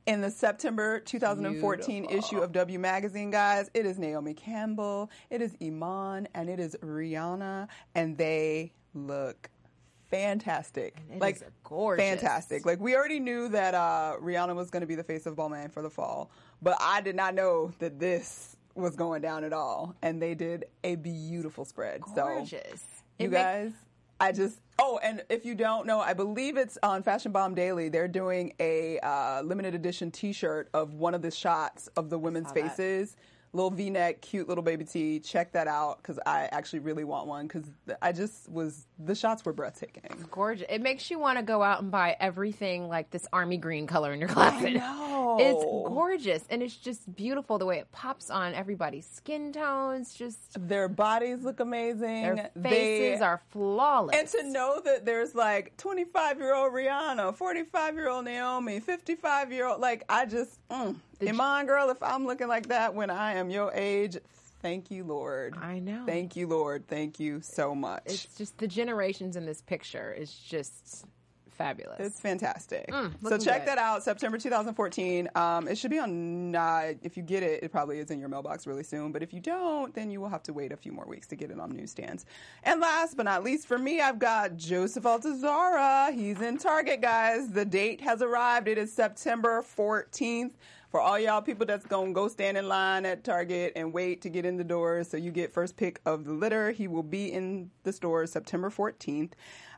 [0.06, 5.54] In the September 2014 issue of W Magazine, guys, it is Naomi Campbell, it is
[5.62, 9.50] Iman, and it is Rihanna, and they look
[10.10, 10.96] fantastic.
[11.18, 12.04] like gorgeous.
[12.04, 12.66] fantastic.
[12.66, 15.70] Like we already knew that uh, Rihanna was going to be the face of Balmain
[15.72, 16.30] for the fall,
[16.62, 19.94] but I did not know that this was going down at all.
[20.02, 22.02] And they did a beautiful spread.
[22.14, 22.84] So Gorgeous.
[23.18, 23.72] you It make- guys,
[24.20, 27.88] I just oh, and if you don't know, I believe it's on Fashion Bomb Daily.
[27.88, 32.50] They're doing a uh, limited edition T-shirt of one of the shots of the women's
[32.52, 33.12] faces.
[33.12, 33.20] that.
[33.58, 35.18] Little V-neck, cute little baby tee.
[35.18, 37.64] Check that out because I actually really want one because
[38.00, 40.04] I just was the shots were breathtaking.
[40.30, 40.64] gorgeous.
[40.70, 44.12] It makes you want to go out and buy everything like this army green color
[44.12, 44.72] in your closet.
[44.74, 45.38] know.
[45.40, 50.14] It's gorgeous and it's just beautiful the way it pops on everybody's skin tones.
[50.14, 52.36] Just Their bodies look amazing.
[52.36, 54.16] their They- faces are flawless.
[54.16, 59.50] And to know that there's like 25 year old Rihanna, 45 year old Naomi, 55
[59.52, 60.94] year old, like I just, mm,
[61.26, 64.16] Iman girl, if I'm looking like that when I am your age,
[64.62, 65.54] thank you, Lord.
[65.60, 66.04] I know.
[66.06, 66.86] Thank you, Lord.
[66.86, 68.02] Thank you so much.
[68.06, 71.04] it's just the generations in this picture is just
[71.50, 71.98] fabulous.
[71.98, 72.86] It's fantastic.
[72.88, 73.68] so Mm, looking check good.
[73.70, 75.28] that out, September 2014.
[75.34, 76.54] Um, it should be on.
[76.54, 79.10] Uh, if you get it, it probably is in your mailbox really soon.
[79.10, 81.34] But if you don't, then you will have to wait a few more weeks to
[81.36, 82.26] get it on newsstands.
[82.62, 86.14] And last but not least, for me, I've got Joseph Altuzarra.
[86.14, 87.50] He's in Target, guys.
[87.50, 88.68] The date has arrived.
[88.68, 90.52] It is September 14th.
[90.90, 94.30] For all y'all people that's gonna go stand in line at Target and wait to
[94.30, 97.30] get in the doors so you get first pick of the litter, he will be
[97.30, 99.32] in the store September 14th.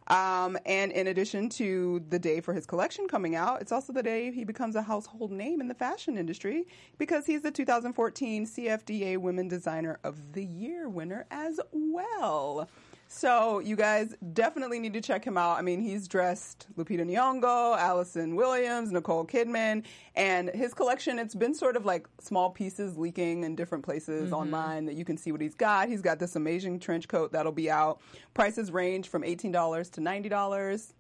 [0.06, 4.04] Um, and in addition to the day for his collection coming out, it's also the
[4.04, 6.64] day he becomes a household name in the fashion industry
[6.96, 12.68] because he's the 2014 CFDA Women Designer of the Year winner as well.
[13.12, 15.58] So you guys definitely need to check him out.
[15.58, 21.18] I mean, he's dressed Lupita Nyong'o, Allison Williams, Nicole Kidman, and his collection.
[21.18, 24.34] It's been sort of like small pieces leaking in different places mm-hmm.
[24.34, 25.88] online that you can see what he's got.
[25.88, 28.00] He's got this amazing trench coat that'll be out.
[28.32, 30.94] Prices range from eighteen dollars to ninety dollars.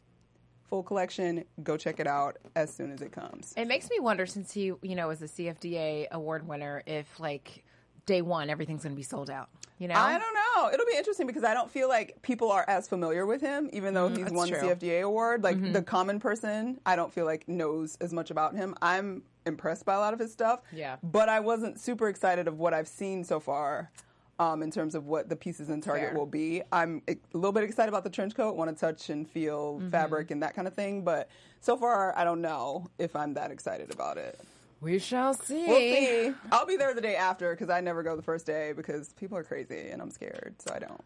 [0.64, 1.44] Full collection.
[1.62, 3.54] Go check it out as soon as it comes.
[3.56, 7.64] It makes me wonder, since he, you know, is a CFDA award winner, if like
[8.06, 9.48] day one everything's going to be sold out.
[9.80, 10.70] You know, I don't know.
[10.74, 13.94] It'll be interesting because I don't feel like people are as familiar with him, even
[13.94, 14.68] though he's won the Mm, true.
[14.90, 15.42] CFDA award.
[15.42, 18.74] Like the common person, I don't feel like knows as much about him.
[18.82, 20.60] I'm impressed by a lot of his stuff.
[20.70, 20.96] Yeah.
[21.02, 23.90] But I wasn't super excited of what I've seen so far.
[24.38, 26.18] Um, in terms of what the pieces in Target Fair.
[26.18, 28.56] will be, I'm a little bit excited about the trench coat.
[28.56, 29.90] Want to touch and feel Mm-hmm.
[29.90, 31.28] fabric and that kind of thing, but
[31.60, 34.40] so far I don't know if I'm that excited about it.
[34.80, 35.66] We shall see.
[35.66, 36.34] We'll see.
[36.52, 39.36] I'll be there the day after because I never go the first day because people
[39.36, 41.00] are crazy and I'm scared, so I don't.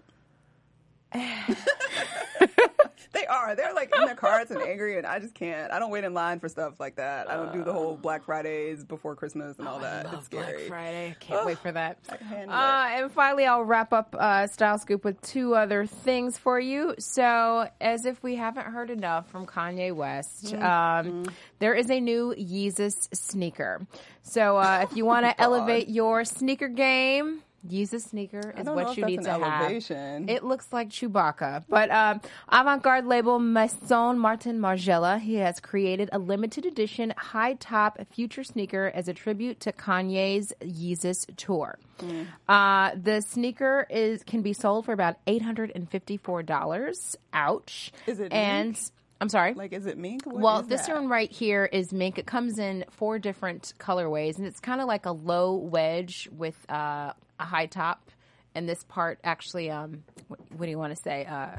[3.13, 3.55] they are.
[3.55, 5.71] They're like in their cars and angry, and I just can't.
[5.73, 7.31] I don't wait in line for stuff like that.
[7.31, 10.07] I don't do the whole Black Fridays before Christmas and all that.
[10.07, 10.57] Love it's scary.
[10.57, 11.17] Black Friday.
[11.21, 11.99] Can't wait for that.
[12.11, 16.95] Uh, and finally, I'll wrap up uh, Style Scoop with two other things for you.
[16.99, 21.09] So, as if we haven't heard enough from Kanye West, Mm-hmm.
[21.09, 21.27] um,
[21.61, 23.87] there is a new Yeezus sneaker.
[24.23, 29.07] So, uh, if you want to elevate your sneaker game, Yeezus sneaker is what you
[29.07, 30.29] need to elevation.
[30.29, 30.37] have.
[30.37, 31.65] It looks like Chewbacca.
[31.69, 38.45] But um, avant-garde label Maison Martin Margiela, he has created a limited edition high-top future
[38.45, 41.79] sneaker as a tribute to Kanye's Yeezus tour.
[41.99, 42.27] Mm.
[42.49, 47.17] Uh, the sneaker is can be sold for about eight hundred and fifty-four dollars.
[47.33, 47.93] Ouch!
[48.07, 48.79] Is it And?
[49.21, 49.55] I'm sorry.
[49.55, 50.25] Like, is it mink?
[50.27, 50.95] What Well, this that?
[50.95, 52.19] one right here is mink.
[52.19, 56.57] It comes in four different colorways, and it's kind of like a low wedge with
[56.71, 58.11] uh, a high top
[58.55, 61.25] and this part actually, um, what, what do you want to say?
[61.27, 61.57] Uh,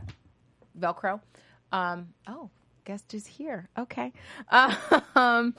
[0.79, 1.19] Velcro.
[1.71, 2.49] Um, oh,
[2.85, 3.69] guest is here.
[3.77, 4.11] Okay.
[5.17, 5.55] Um,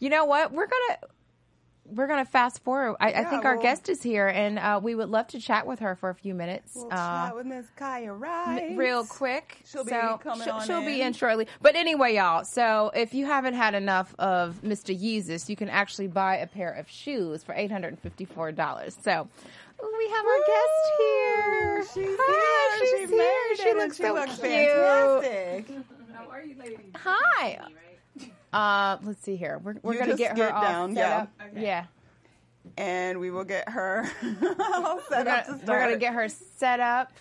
[0.00, 0.50] you know what?
[0.52, 0.98] We're gonna
[1.94, 2.96] we're gonna fast forward.
[3.00, 5.66] I, I Yeah, think our guest is here, and uh, we would love to chat
[5.66, 6.72] with her for a few minutes.
[6.74, 8.76] We'll uh, chat with Miss Kaya Rice.
[8.76, 9.58] real quick.
[9.64, 11.08] She'll be so coming she'll, on she'll be in.
[11.08, 11.46] in shortly.
[11.62, 12.44] But anyway, y'all.
[12.44, 14.98] So if you haven't had enough of Mr.
[14.98, 18.96] Yeezus, you can actually buy a pair of shoes for eight hundred and fifty-four dollars.
[19.02, 19.28] So
[19.82, 21.84] we have our guest here.
[21.94, 22.98] She's Hi, here.
[22.98, 23.56] she's she here.
[23.56, 24.50] She looks she so looks cute.
[24.50, 25.66] fantastic.
[26.14, 26.78] How are you, ladies?
[26.96, 27.58] Hi.
[28.52, 29.60] Uh, let's see here.
[29.62, 31.16] We're, we're You gonna just get her get all down, set yeah.
[31.18, 31.30] up.
[31.56, 31.84] Yeah.
[32.76, 36.28] And we will get her all We're set up gonna, to we're gonna get her
[36.28, 37.12] set up.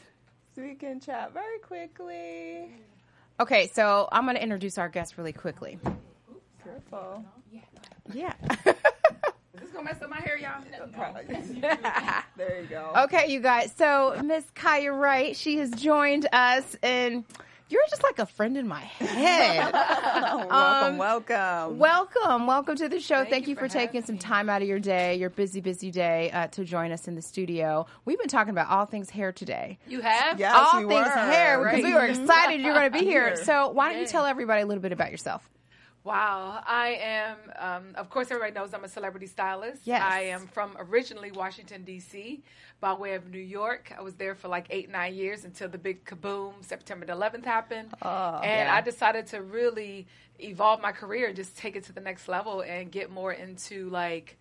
[0.55, 2.71] so we can chat very quickly.
[3.39, 5.77] Okay, so I'm gonna introduce our guest really quickly.
[6.63, 7.23] Careful.
[8.13, 8.33] Yeah.
[8.65, 10.61] This gonna mess up my hair, y'all.
[12.37, 12.91] There you go.
[13.05, 13.73] Okay, you guys.
[13.77, 17.23] So Miss Kaya Wright, she has joined us, and
[17.69, 19.71] you're just like a friend in my head.
[19.73, 21.79] welcome, Um, welcome.
[21.79, 23.25] welcome, welcome to the show.
[23.25, 25.61] Thank, you you for, for taking having some time out of your day, your busy,
[25.61, 27.85] busy day, uh, to join us in the studio.
[28.05, 29.79] We've been talking about all things hair today.
[29.87, 30.39] You have?
[30.39, 31.11] Yes, all we things were.
[31.11, 33.27] hair because we were excited you're going to be here.
[33.35, 33.43] Here.
[33.43, 35.49] So why don't you tell everybody a little bit about yourself?
[36.05, 36.61] Wow.
[36.65, 39.81] I am, um, of course, everybody knows I'm a celebrity stylist.
[39.85, 40.01] Yes.
[40.01, 42.43] I am from originally Washington, D.C.,
[42.79, 43.91] by way of New York.
[43.97, 47.45] I was there for like eight, nine years until the big kaboom, September the 11th
[47.45, 47.89] happened.
[48.03, 48.75] oh, and yeah.
[48.75, 50.07] I decided to really
[50.39, 53.89] evolve my career and just take it to the next level and get more into
[53.89, 54.37] like,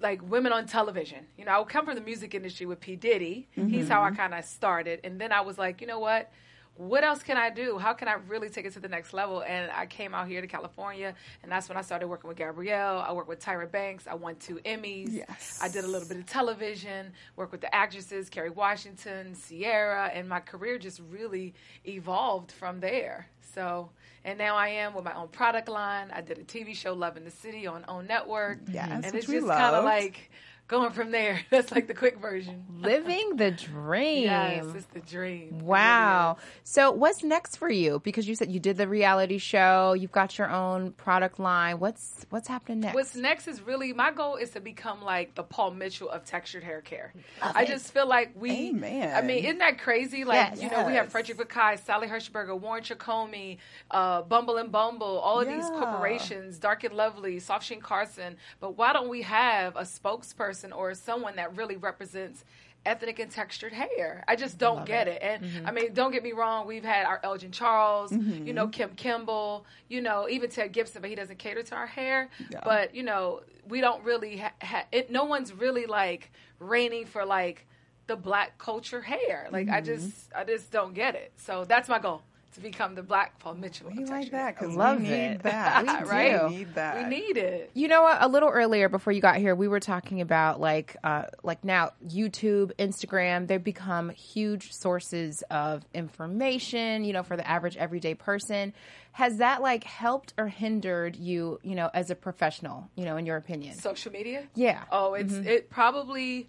[0.00, 1.24] like women on television.
[1.38, 2.94] You know, I would come from the music industry with P.
[2.94, 3.48] Diddy.
[3.52, 5.00] He's how I kind of started.
[5.02, 6.30] And then I was like, you know what?
[6.76, 7.78] What else can I do?
[7.78, 9.42] How can I really take it to the next level?
[9.42, 12.98] And I came out here to California, and that's when I started working with Gabrielle.
[12.98, 14.06] I worked with Tyra Banks.
[14.08, 15.12] I won two Emmys.
[15.12, 15.60] Yes.
[15.62, 20.28] I did a little bit of television, worked with the actresses, Kerry Washington, Ciara, and
[20.28, 21.54] my career just really
[21.86, 23.28] evolved from there.
[23.54, 23.90] So,
[24.24, 26.10] and now I am with my own product line.
[26.12, 28.58] I did a TV show, Love in the City, on OWN Network.
[28.68, 30.30] Yes, and it's just kind of like
[30.66, 31.40] going from there.
[31.50, 32.64] That's like the quick version.
[32.78, 34.24] Living the dream.
[34.24, 35.42] Yes, it's the dream.
[35.42, 36.36] It really Wow.
[36.62, 38.00] So, what's next for you?
[38.00, 41.78] Because you said you did the reality show, you've got your own product line.
[41.78, 42.94] What's what's happening next?
[42.94, 46.64] What's next is really my goal is to become like the Paul Mitchell of textured
[46.64, 47.12] hair care.
[47.42, 48.68] I just feel like we.
[48.70, 49.14] Amen.
[49.14, 50.24] I mean, isn't that crazy?
[50.24, 50.62] Like Yes.
[50.62, 53.58] you know, we have Frederic Fekkai, Sally Hershberger, Warren Tricomi,
[53.90, 58.36] uh, Bumble and Bumble, all of these corporations, Dark and Lovely, Soft Sheen Carson.
[58.60, 62.44] But why don't we have a spokesperson or someone that really represents?
[62.86, 64.22] Ethnic and textured hair.
[64.28, 65.22] I just don't get it.
[65.22, 65.66] And Mm-hmm.
[65.66, 66.66] I mean, don't get me wrong.
[66.66, 71.08] We've had our Elgin Charles, you know, Kim Kimble, you know, even Ted Gibson, but
[71.08, 72.28] he doesn't cater to our hair.
[72.50, 72.60] Yeah.
[72.62, 75.10] But you know, we don't really ha- ha- it.
[75.10, 77.66] No one's really like reigning for like
[78.06, 79.48] the black culture hair.
[79.50, 81.32] Like I just, I just don't get it.
[81.36, 82.20] So that's my goal
[82.54, 83.90] to become the black Paul Mitchell.
[83.94, 84.52] we of like that hair.
[84.58, 85.42] because Love we need it.
[85.42, 85.84] that.
[86.04, 86.40] We Right?
[86.40, 86.46] do.
[86.48, 86.96] We need that.
[87.08, 87.70] We need it.
[87.74, 88.18] You know what?
[88.22, 91.90] A little earlier before you got here, we were talking about like uh, like now
[92.06, 93.46] YouTube, Instagram.
[93.46, 97.04] They've become huge sources of information.
[97.04, 98.72] You know, for the average everyday person.
[99.12, 101.60] Has that like helped or hindered you?
[101.62, 102.88] You know, as a professional.
[102.96, 103.74] You know, in your opinion.
[103.76, 104.48] Social media.
[104.54, 104.84] yeah.
[104.90, 106.48] Oh, it's it probably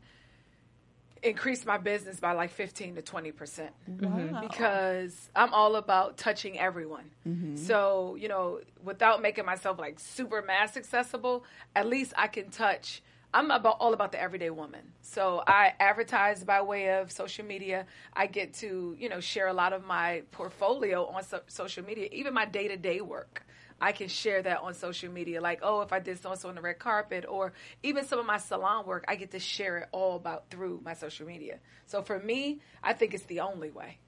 [1.25, 3.71] increased my business by like 15 to 20 percent.
[3.89, 4.39] Mm-hmm.
[4.41, 7.09] Because i'm all about touching everyone.
[7.27, 7.55] Mm-hmm.
[7.57, 11.43] So you know without making myself like super mass accessible
[11.75, 13.01] at least i can touch
[13.33, 14.81] i'm about all about the everyday woman.
[15.01, 17.85] So i advertise by way of social media.
[18.13, 22.07] I get to you know share a lot of my portfolio on so- social media
[22.11, 23.44] even my day-to-day work
[23.81, 25.41] I can share that on social media.
[25.41, 28.19] Like, oh, if I did so and so on the red carpet, or even some
[28.19, 31.59] of my salon work, I get to share it all about through my social media.
[31.85, 33.99] So for me, I think it's the only way.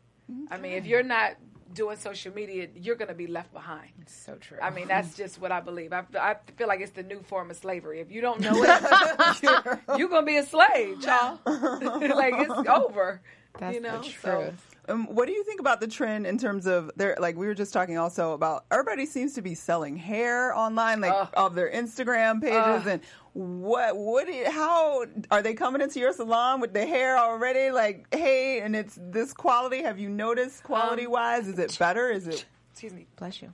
[0.51, 1.37] I mean, if you're not
[1.73, 3.91] doing social media, you're going to be left behind.
[4.07, 4.57] So true.
[4.61, 5.93] I mean, that's just what I believe.
[5.93, 8.01] I, I feel like it's the new form of slavery.
[8.01, 11.39] If you don't know it, you're, you're going to be a slave, y'all.
[11.45, 13.21] like, it's over.
[13.57, 13.99] That's you know?
[13.99, 14.66] the So- truth.
[14.89, 17.53] Um, what do you think about the trend in terms of their like we were
[17.53, 21.29] just talking also about everybody seems to be selling hair online like Ugh.
[21.35, 23.01] of their Instagram pages and
[23.33, 27.69] what what do you- how are they coming into your salon with the hair already
[27.71, 32.27] like hey and it's this quality have you noticed quality wise is it better is
[32.27, 33.07] it excuse me.
[33.17, 33.49] Bless you.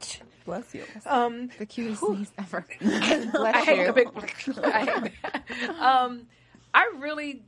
[0.45, 2.65] bless you Um, The cutest sneeze ever.
[2.81, 3.85] I Bless hate you.
[3.87, 4.07] the big.
[4.63, 5.69] I hate that.
[5.79, 6.27] Um,
[6.73, 7.43] I really,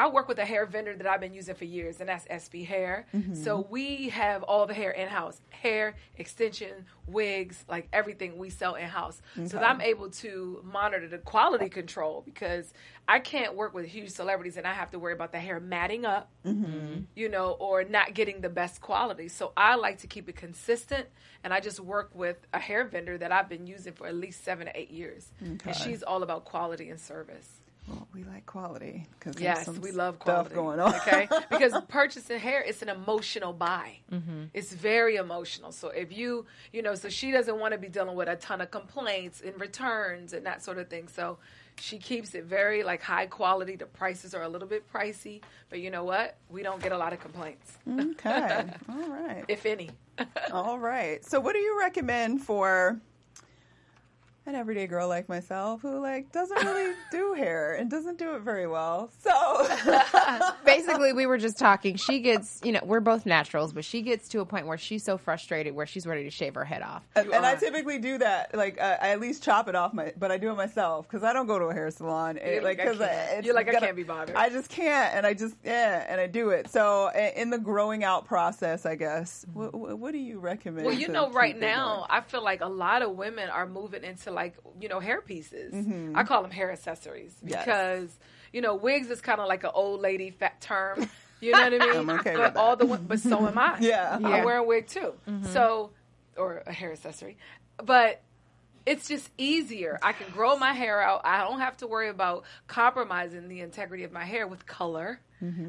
[0.00, 2.66] I work with a hair vendor that I've been using for years, and that's SB
[2.66, 3.06] Hair.
[3.14, 3.34] Mm-hmm.
[3.34, 8.76] So we have all the hair in house hair, extension, wigs, like everything we sell
[8.76, 9.20] in house.
[9.36, 12.72] So that I'm able to monitor the quality control because
[13.06, 16.06] I can't work with huge celebrities and I have to worry about the hair matting
[16.06, 17.00] up, mm-hmm.
[17.14, 19.28] you know, or not getting the best quality.
[19.28, 21.08] So I like to keep it consistent,
[21.44, 24.42] and I just work with a hair vendor that I've been using for at least
[24.44, 25.30] seven to eight years.
[25.66, 27.59] And she's all about quality and service.
[27.90, 30.54] Well, we like quality because Yes, we love stuff quality.
[30.54, 30.94] going on.
[30.94, 33.98] Okay, because purchasing hair it's an emotional buy.
[34.12, 34.44] Mm-hmm.
[34.54, 35.72] It's very emotional.
[35.72, 38.60] So if you, you know, so she doesn't want to be dealing with a ton
[38.60, 41.08] of complaints and returns and that sort of thing.
[41.08, 41.38] So
[41.78, 43.74] she keeps it very like high quality.
[43.76, 46.36] The prices are a little bit pricey, but you know what?
[46.48, 49.90] We don't get a lot of complaints, okay, all right, if any.
[50.52, 51.24] all right.
[51.24, 53.00] So, what do you recommend for
[54.50, 58.42] an everyday girl like myself who like doesn't really do hair and doesn't do it
[58.42, 59.10] very well?
[59.22, 59.30] So,
[60.64, 61.96] Basically, we were just talking.
[61.96, 65.02] She gets, you know, we're both naturals, but she gets to a point where she's
[65.04, 67.02] so frustrated where she's ready to shave her head off.
[67.16, 68.54] and, and I typically do that.
[68.54, 71.22] Like, uh, I at least chop it off my, but I do it myself because
[71.24, 72.36] I don't go to a hair salon.
[72.36, 74.36] It- You're like, like, I 'cause it's You're like, I gonna- can't be bothered.
[74.36, 76.68] I just can't, and I just yeah, and I do it.
[76.70, 80.86] So, in the growing out process, I guess, what, what, what do you recommend?
[80.86, 82.06] Well, you know, right now, going?
[82.10, 84.39] I feel like a lot of women are moving into like,
[84.80, 85.72] you know, hair pieces.
[86.14, 87.48] I call them hair accessories Mm-hmm.
[87.48, 87.64] Yes.
[87.64, 88.18] because,
[88.52, 91.08] you know, wigs is kind of like an old lady fat term.
[91.42, 92.10] You know what I mean?
[92.20, 93.78] Okay but all the but so am I.
[93.80, 94.10] Yeah.
[94.16, 94.44] I'm Yeah.
[94.44, 95.14] wearing a wig too.
[95.54, 95.90] So,
[96.36, 97.38] or a hair accessory,
[97.82, 98.20] but.
[98.86, 99.98] It's just easier.
[100.02, 101.20] I can grow my hair out.
[101.24, 105.20] I don't have to worry about compromising the integrity of my hair with color.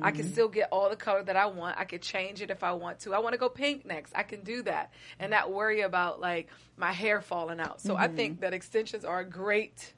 [0.01, 1.77] I can still get all the color that I want.
[1.79, 3.13] I could change it if I want to.
[3.13, 4.11] I want to go pink next.
[4.15, 6.47] I can do that and not worry about like
[6.77, 7.79] my hair falling out.
[7.81, 9.93] So I think that extensions are a great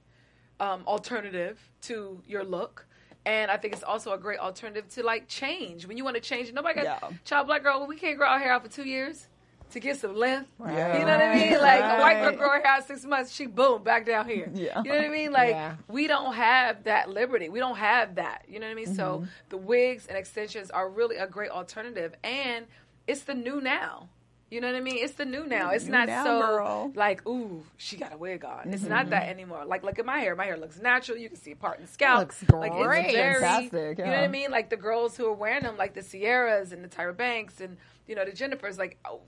[0.60, 2.86] um, alternative to your look.
[3.26, 5.88] And I think it's also a great alternative to like change.
[5.88, 7.10] When you want to change, nobody got Yeah.
[7.24, 7.88] child black girl.
[7.88, 9.28] We can't grow our hair out for two years
[9.74, 10.50] to get some length.
[10.60, 11.00] Yeah.
[11.00, 11.60] You know what I mean?
[11.60, 12.38] Like a white girl Right.
[12.38, 14.50] grow her hair six months, she boom back down here.
[14.54, 14.82] Yeah.
[14.84, 15.32] You know what I mean?
[15.32, 15.76] Like Yeah.
[15.88, 17.50] we don't have that liberty.
[17.50, 18.46] We don't have that.
[18.48, 18.96] You know what I mean?
[18.96, 19.26] So mm-hmm.
[19.50, 22.68] the wigs and extensions are really a great alternative, and
[23.08, 24.10] it's the new now.
[24.50, 24.98] You know what I mean?
[25.00, 25.72] It's the new now.
[25.72, 26.92] It's New not now, so girl.
[26.94, 28.72] like, ooh, she got a wig on.
[28.72, 29.10] It's not mm-hmm.
[29.10, 29.66] that anymore.
[29.66, 30.36] Like, look at my hair.
[30.36, 31.18] My hair looks natural.
[31.18, 32.20] You can see a part in the scalp.
[32.20, 33.06] looks Like, great.
[33.06, 34.20] it's very, Fantastic, You know what.
[34.20, 34.52] I mean?
[34.52, 37.78] Like the girls who are wearing them, like the Ciaras and the Tyra Banks and
[38.08, 39.00] you know the Jennifers, like.
[39.06, 39.22] Oh,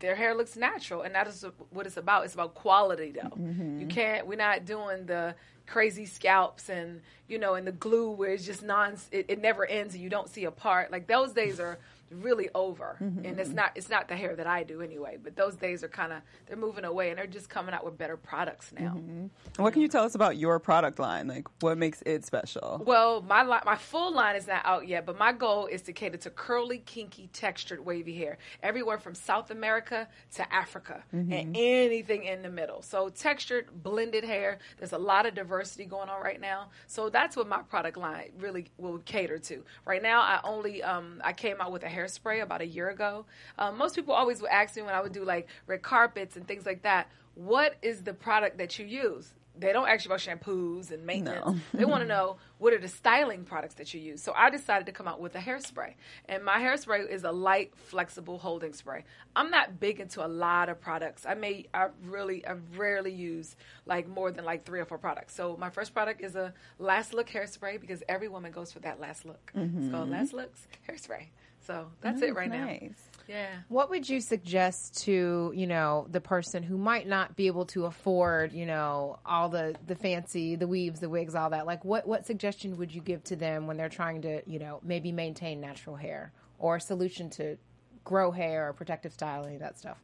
[0.00, 2.24] their hair looks natural, and that is what it's about.
[2.24, 3.28] It's about quality, though.
[3.28, 3.80] Mm-hmm.
[3.80, 4.26] You can't.
[4.26, 5.34] We're not doing the
[5.66, 8.96] crazy scalps and you know, and the glue where it's just non.
[9.12, 10.90] It, it never ends, and you don't see a part.
[10.90, 11.78] Like those days are
[12.10, 13.24] really over, Mm-hmm.
[13.24, 13.72] and it's not.
[13.74, 15.16] It's not the hair that I do anyway.
[15.22, 17.96] But those days are kind of they're moving away, and they're just coming out with
[17.96, 18.94] better products now.
[18.96, 19.62] Mm-hmm.
[19.62, 21.28] What can you tell us about your product line?
[21.28, 22.82] Like, what makes it special?
[22.84, 25.92] Well, my li- my full line is not out yet, but my goal is to
[25.92, 32.24] cater to curly, kinky, textured, wavy hair, everywhere from South America to Africa, and anything
[32.24, 32.82] in the middle.
[32.82, 34.58] So textured, blended hair.
[34.78, 36.68] There's a lot of diversity going on right now.
[36.86, 39.62] So that's what my product line really will cater to.
[39.84, 43.26] Right now, I only um, I came out with a hairspray about a year ago.
[43.58, 46.46] Um, most people always would ask me when I would do like red carpets and
[46.46, 47.08] things like that.
[47.34, 49.32] What is the product that you use?
[49.58, 51.44] They don't ask you about shampoos and maintenance.
[51.44, 51.56] No.
[51.74, 54.22] They want to know what are the styling products that you use.
[54.22, 55.94] So I decided to come out with a hairspray.
[56.26, 59.04] And my hairspray is a light, flexible holding spray.
[59.36, 61.26] I'm not big into a lot of products.
[61.26, 63.54] I may I really I rarely use
[63.86, 65.34] like more than like three or four products.
[65.34, 69.00] So my first product is a last look hairspray because every woman goes for that
[69.00, 69.52] last look.
[69.54, 71.26] It's called last looks hairspray.
[71.70, 72.64] So that's it right now.
[72.64, 72.98] nice.
[73.28, 73.46] Yeah.
[73.68, 77.86] What would you suggest to, you know, the person who might not be able to
[77.86, 81.64] afford, you know, all the the fancy, the weaves, the wigs, all that?
[81.64, 84.80] Like what what suggestion would you give to them when they're trying to, you know,
[84.82, 87.56] maybe maintain natural hair or a solution to
[88.02, 89.98] grow hair or protective styling, that stuff?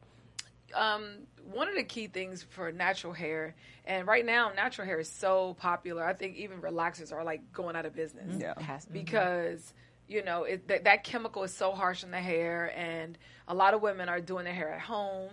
[0.75, 1.05] um,
[1.53, 3.55] one of the key things for natural hair,
[3.85, 6.05] and right now natural hair is so popular.
[6.05, 8.41] I think even relaxers are like going out of business.
[8.41, 8.61] Yeah.
[8.61, 9.73] Has- because
[10.09, 13.75] you know it, that, that chemical is so harsh on the hair and a lot
[13.75, 15.31] of women are doing their hair at home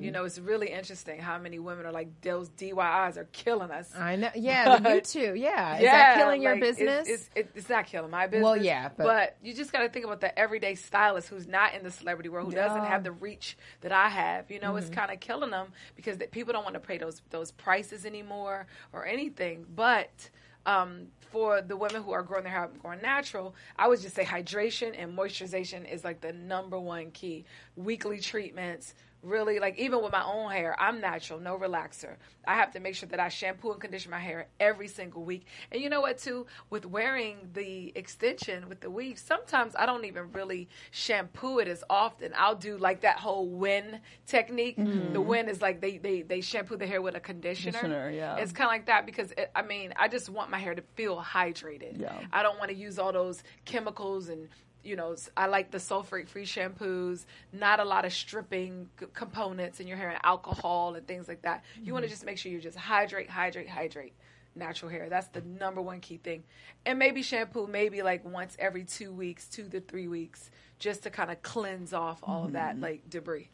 [0.00, 3.90] you know it's really interesting how many women are like those DIYs are killing us
[3.96, 4.30] I know.
[4.34, 5.38] Yeah, But- YouTube.
[5.38, 5.76] Yeah.
[5.76, 7.08] Is that killing your like, business?
[7.08, 8.44] It's, it's, it's not killing my business.
[8.44, 11.82] Well, yeah, but- you just got to think about the everyday stylist who's not in
[11.82, 12.88] the celebrity world, who doesn't Yeah.
[12.88, 14.50] have the reach that I have.
[14.50, 14.78] You know, Mm-hmm.
[14.78, 18.04] it's kind of killing them because the, people don't want to pay those those prices
[18.06, 19.66] anymore or anything.
[19.74, 20.30] But
[20.66, 24.00] um, for the women who are growing their hair out and going natural, I would
[24.00, 27.44] just say hydration and moisturization is like the number one key.
[27.76, 28.94] Weekly treatments,
[29.28, 32.16] really like even with my own hair, I'm natural, no relaxer.
[32.46, 35.46] I have to make sure that I shampoo and condition my hair every single week.
[35.70, 40.04] And you know what too, with wearing the extension with the weave, sometimes I don't
[40.04, 42.32] even really shampoo it as often.
[42.36, 44.78] I'll do like that whole WEN technique.
[44.78, 45.12] Mm-hmm.
[45.12, 47.78] The WEN is like they they they shampoo the hair with a conditioner.
[47.78, 48.36] Conditioner, yeah.
[48.36, 50.82] It's kind of like that because it, I mean, I just want my hair to
[50.94, 52.00] feel hydrated.
[52.00, 52.18] Yeah.
[52.32, 54.48] I don't want to use all those chemicals and
[54.88, 59.78] you know, I like the sulfate free shampoos, not a lot of stripping c- components
[59.80, 61.62] in your hair and alcohol and things like that.
[61.76, 61.92] You Mm-hmm.
[61.92, 64.14] want to just make sure you just hydrate, hydrate, hydrate
[64.56, 65.08] natural hair.
[65.08, 66.42] That's the number one key thing.
[66.84, 71.10] And maybe shampoo maybe like once every 2 weeks, 2 to 3 weeks just to
[71.10, 72.54] kind of cleanse off all of Mm-hmm.
[72.54, 73.50] that like debris.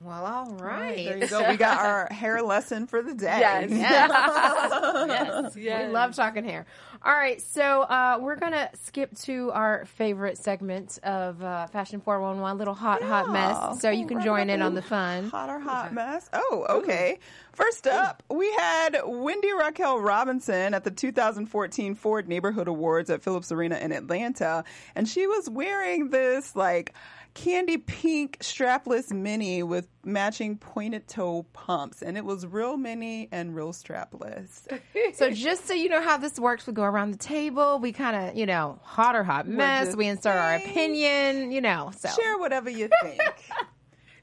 [0.00, 0.96] Well, all right.
[0.96, 1.48] There you go.
[1.48, 3.38] We got our hair lesson for the day.
[3.38, 3.70] Yes.
[3.70, 5.56] yes.
[5.56, 5.86] Yes.
[5.86, 6.66] We love talking hair.
[7.04, 12.20] All right, so uh, we're gonna skip to our favorite segment of uh, Fashion Four
[12.20, 13.80] One One, little hot hot mess.
[13.80, 15.28] So you can join in on the fun.
[15.30, 16.30] Hot or hot mess?
[16.32, 17.18] Oh, okay.
[17.54, 23.50] First up, we had Wendy Raquel Robinson at the 2014 Ford Neighborhood Awards at Philips
[23.50, 24.62] Arena in Atlanta,
[24.94, 26.94] and she was wearing this like
[27.34, 33.54] candy pink strapless mini with matching pointed toe pumps, and it was real mini and
[33.54, 34.66] real strapless.
[35.14, 37.78] So just so you know how this works, we go around the table.
[37.78, 39.94] We kind of, you know, hot or hot mess.
[39.94, 41.52] We insert our opinion.
[41.52, 43.20] You know, so Share whatever you think.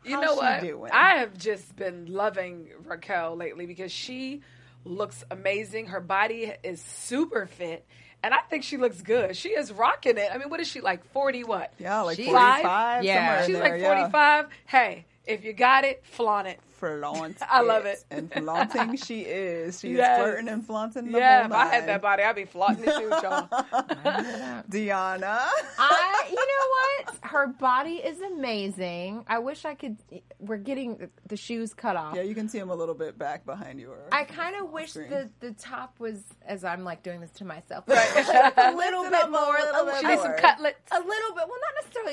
[0.04, 0.62] You How's know what?
[0.62, 0.92] doing?
[0.92, 4.42] I have just been loving Raquel lately because she
[4.86, 5.88] looks amazing.
[5.88, 7.86] Her body is super fit.
[8.24, 9.36] And I think she looks good.
[9.38, 10.30] She is rocking it.
[10.34, 11.06] I mean, what is she like?
[11.12, 11.74] Forty what?
[11.80, 13.04] Yeah, like She- 45.
[13.04, 13.16] Yeah.
[13.16, 13.96] somewhere in She's there, like yeah.
[13.96, 14.48] forty five.
[14.66, 16.60] Hey, if you got it, flaunt it.
[16.72, 17.38] flaunt.
[17.50, 18.04] I love it.
[18.10, 19.80] And flaunting she is.
[19.80, 20.18] She Yes.
[20.20, 22.96] is flirting and flaunting the Yeah, if I had that body, I'd be flaunting it
[22.98, 23.48] too, y'all.
[24.70, 25.40] Deanna.
[25.78, 27.30] I, you know what?
[27.32, 29.24] Her body is amazing.
[29.28, 29.98] I wish I could.
[30.40, 32.16] We're getting the shoes cut off.
[32.16, 33.94] yeah, you can see them a little bit back behind you.
[34.12, 35.10] I kind of wish screen.
[35.10, 37.86] the the top was as I'm like doing this to myself.
[37.88, 40.40] a little Lift it bit up a more, little bit She needs some more.
[40.40, 40.92] cutlets.
[40.92, 41.44] a little bit.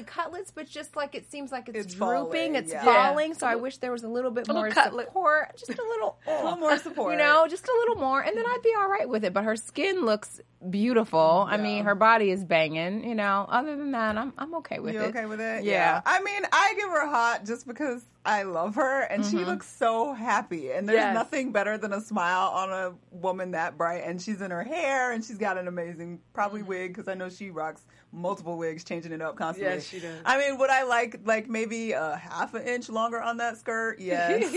[0.01, 2.85] Necessarily cutlets, but just like it seems like it's, It's drooping, falling, it's yeah.
[2.85, 3.35] falling.
[3.35, 5.07] So I wish there was a little bit little more cutlet.
[5.07, 7.13] support, just a little, a little oh, more support.
[7.13, 9.33] you know, just a little more, and then I'd be all right with it.
[9.33, 10.41] But her skin looks
[10.71, 11.47] beautiful.
[11.49, 13.09] I mean, her body is banging.
[13.09, 14.99] You know, other than that, I'm I'm okay with it.
[14.99, 15.09] You it.
[15.09, 15.65] okay with it?
[15.65, 16.01] Yeah.
[16.05, 19.47] I mean, I give her hot just because I love her and she mm-hmm.
[19.47, 20.73] looks so happy.
[20.73, 21.15] And there's Yes.
[21.15, 24.03] nothing better than a smile on a woman that bright.
[24.05, 26.69] And she's in her hair and she's got an amazing, probably mm-hmm.
[26.69, 29.75] wig because I know she rocks multiple wigs, changing it up constantly.
[29.75, 30.19] Yes, she does.
[30.25, 33.99] I mean, would I like like maybe a half an inch longer on that skirt?
[34.01, 34.55] Yes.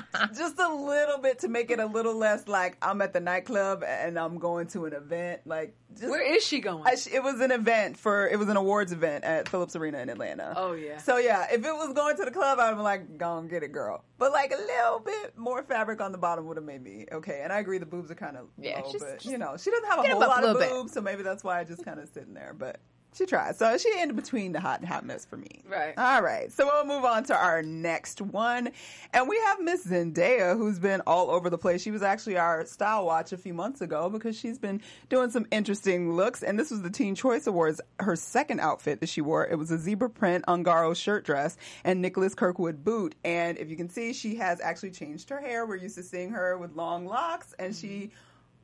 [0.36, 3.84] just a little bit to make it a little less like I'm at the nightclub
[3.86, 5.42] and I'm going to an event.
[5.44, 6.82] Like, just Where is she going?
[6.86, 10.08] I it was an event for it was an awards event at Philips Arena in
[10.10, 10.54] Atlanta.
[10.56, 10.98] Oh, yeah.
[10.98, 13.62] So yeah, if it was going to the club, I'd be like, "Go and get
[13.62, 16.82] it, girl." But like a little bit more fabric on the bottom would have made
[16.82, 17.40] me okay.
[17.42, 19.56] And I agree, the boobs are kind of Yeah, low, just- but just you know,
[19.56, 20.70] she doesn't have a whole up a lot of little bit.
[20.70, 22.54] boobs, so maybe that's why I just kind of sitting there.
[22.58, 22.80] But
[23.14, 25.62] she tried, so she in between the hot and hot mess for me.
[25.68, 25.94] Right.
[25.96, 26.50] All right.
[26.52, 28.70] So we'll move on to our next one,
[29.12, 31.80] and we have Miss Zendaya, who's been all over the place.
[31.80, 35.46] She was actually our style watch a few months ago because she's been doing some
[35.52, 36.42] interesting looks.
[36.42, 37.80] And this was the Teen Choice Awards.
[38.00, 42.02] Her second outfit that she wore it was a zebra print Ungaro shirt dress and
[42.02, 43.14] Nicholas Kirkwood boot.
[43.24, 45.64] And if you can see, she has actually changed her hair.
[45.66, 48.10] We're used to seeing her with long locks, and she.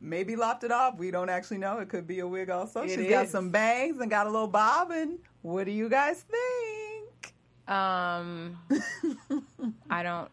[0.00, 0.96] Maybe lopped it off.
[0.96, 1.78] We don't actually know.
[1.78, 2.82] It could be a wig also.
[2.82, 4.90] It She's got some bangs and got a little bob.
[4.90, 7.34] And what do you guys think?
[7.68, 8.58] Um,
[9.90, 10.30] I don't.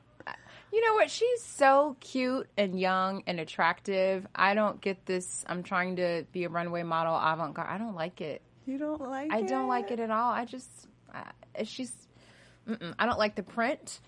[0.72, 1.10] You know what?
[1.10, 4.28] She's so cute and young and attractive.
[4.36, 5.44] I don't get this.
[5.48, 7.70] I'm trying to be a runway model avant garde.
[7.70, 8.42] I don't like it.
[8.66, 9.44] You don't like I it?
[9.46, 10.32] I don't like it at all.
[10.32, 10.70] I just,
[11.14, 11.94] uh, she's,
[12.68, 12.94] mm-mm.
[13.00, 14.02] I don't like the print.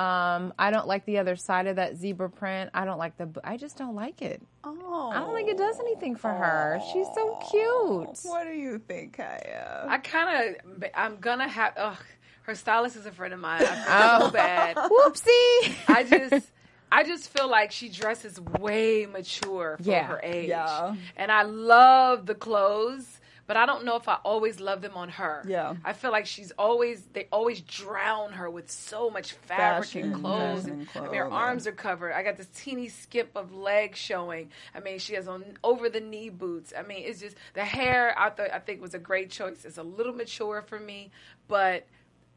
[0.00, 2.70] Um, I don't like the other side of that zebra print.
[2.72, 3.28] I don't like the.
[3.44, 4.40] I just don't like it.
[4.64, 5.10] Oh.
[5.12, 6.80] I don't think it does anything for her.
[6.92, 8.18] She's so cute.
[8.22, 9.86] What do you think, Kiyah?
[9.88, 11.74] I kind of, I'm gonna have.
[11.76, 11.96] Ugh,
[12.44, 13.62] her stylist is a friend of mine.
[13.62, 13.84] I feel
[14.22, 14.26] Oh.
[14.26, 14.76] so bad.
[14.76, 15.74] Whoopsie.
[15.88, 16.50] I just,
[16.90, 20.06] I just feel like she dresses way mature for Yeah.
[20.06, 20.48] her age.
[20.48, 20.94] Yeah.
[21.16, 23.19] And I love the clothes,
[23.50, 25.42] but I don't know if I always love them on her.
[25.44, 25.74] Yeah.
[25.84, 30.20] I feel like she's always, they always drown her with so much fabric Fashion, and
[30.20, 30.62] clothes.
[30.62, 32.12] fashion I mean, her arms are covered.
[32.12, 34.50] I got this teeny skip of leg showing.
[34.72, 36.72] I mean, she has on over the knee boots.
[36.78, 38.16] I mean, it's just the hair.
[38.16, 39.64] I thought I think was a great choice.
[39.64, 41.10] It's a little mature for me,
[41.48, 41.88] but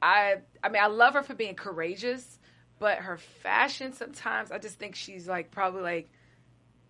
[0.01, 2.39] I I mean, I love her for being courageous,
[2.79, 6.09] but her fashion sometimes I just think she's like probably like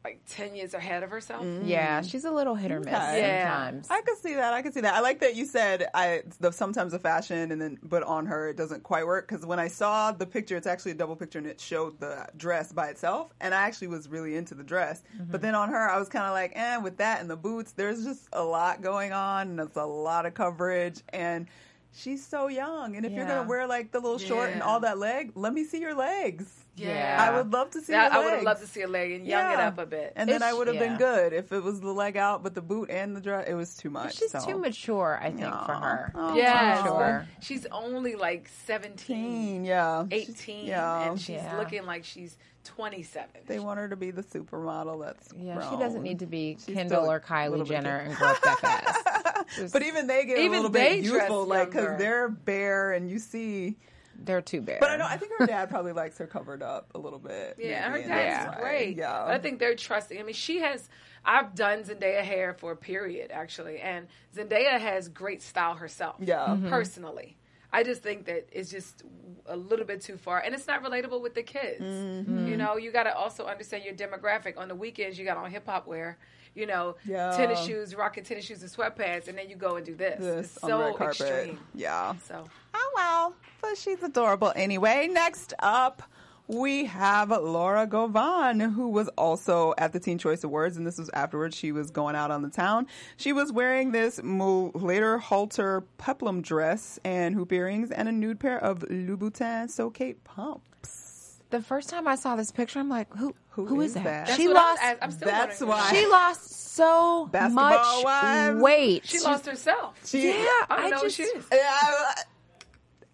[0.03, 1.45] like ten years ahead of herself.
[1.63, 3.19] Yeah, she's a little hit or miss Okay.
[3.21, 3.65] Yeah.
[3.65, 3.87] sometimes.
[3.89, 4.53] I could see that.
[4.53, 4.93] I could see that.
[4.95, 8.49] I like that you said I the sometimes the fashion and then but on her
[8.49, 11.39] it doesn't quite work because when I saw the picture, it's actually a double picture
[11.39, 15.03] and it showed the dress by itself, and I actually was really into the dress.
[15.31, 17.71] But then on her, I was kind of like, eh, with that and the boots,
[17.71, 21.47] there's just a lot going on and it's a lot of coverage and.
[21.95, 24.97] She's so young, and if you're gonna wear like the little short and all that
[24.97, 26.45] leg, let me see your legs.
[26.75, 27.17] Yeah.
[27.19, 27.91] I would love to see.
[27.93, 29.85] That- your I would have loved to see a leg and young it up a
[29.85, 30.11] bit.
[30.15, 30.87] and then It's- I would have yeah.
[30.87, 33.53] been good if it was the leg out, but the boot and the dress, it
[33.53, 34.15] was too much.
[34.17, 34.39] She's so.
[34.43, 36.11] too mature, I think, for her.
[36.15, 37.27] Oh, yes, Sure.
[37.41, 40.05] she's only like 17, Teen, yeah.
[40.09, 41.11] 18, Yeah.
[41.11, 41.57] and she's Yeah.
[41.57, 43.29] looking like she's 27.
[43.45, 46.73] They want her to be the supermodel that's Yeah, she doesn't need to be She's
[46.75, 49.07] Kendall still or Kylie Jenner and grow up that fast.
[49.73, 53.09] But even they get Even a little bit dress youthful, like because they're bare and
[53.09, 53.77] you see.
[54.25, 54.77] They're too bare.
[54.79, 57.57] But I know I think her dad probably likes her covered up a little bit.
[57.59, 58.61] Yeah, her maybe, dad's and that's why.
[58.69, 58.97] great.
[58.97, 60.19] Yeah, But I think they're trusting.
[60.19, 60.87] I mean, she has.
[61.25, 66.17] I've done Zendaya hair for a period actually, and Zendaya has great style herself.
[66.19, 66.45] Yeah.
[66.47, 66.69] Mhm.
[66.69, 67.37] personally,
[67.71, 69.03] I just think that it's just
[69.47, 71.81] a little bit too far, and it's not relatable with the kids.
[71.81, 72.47] Mm-hmm.
[72.47, 74.57] You know, you got to also understand your demographic.
[74.57, 76.17] On the weekends, you got on hip hop wear.
[76.55, 77.35] You know, Yeah.
[77.35, 80.19] tennis shoes, rocking tennis shoes and sweatpants, and then you go and do this.
[80.19, 81.59] this it's so extreme.
[81.73, 82.13] Yeah.
[82.27, 82.43] So
[82.75, 85.07] Oh well, but she's adorable anyway.
[85.11, 86.03] Next up,
[86.47, 91.09] we have Laura Govan, who was also at the Teen Choice Awards, and this was
[91.13, 91.55] afterwards.
[91.55, 92.85] She was going out on the town.
[93.17, 98.59] She was wearing this later halter peplum dress and hoop earrings and a nude pair
[98.61, 101.39] of Louboutin So Kate pumps.
[101.49, 103.33] the first time I saw this picture, I'm like, who?
[103.55, 104.03] Who is, that?
[104.03, 104.25] that?
[104.27, 104.97] that's She what I lost.
[105.01, 105.79] I'm still That's wondering.
[105.79, 108.61] why- She lost so Basketball much wives.
[108.61, 109.05] weight.
[109.05, 109.99] She lost herself.
[110.05, 111.45] She, Yeah, I don't I know just- who she is.
[111.51, 112.13] Yeah,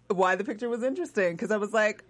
[0.08, 2.04] why the picture was interesting because I was like,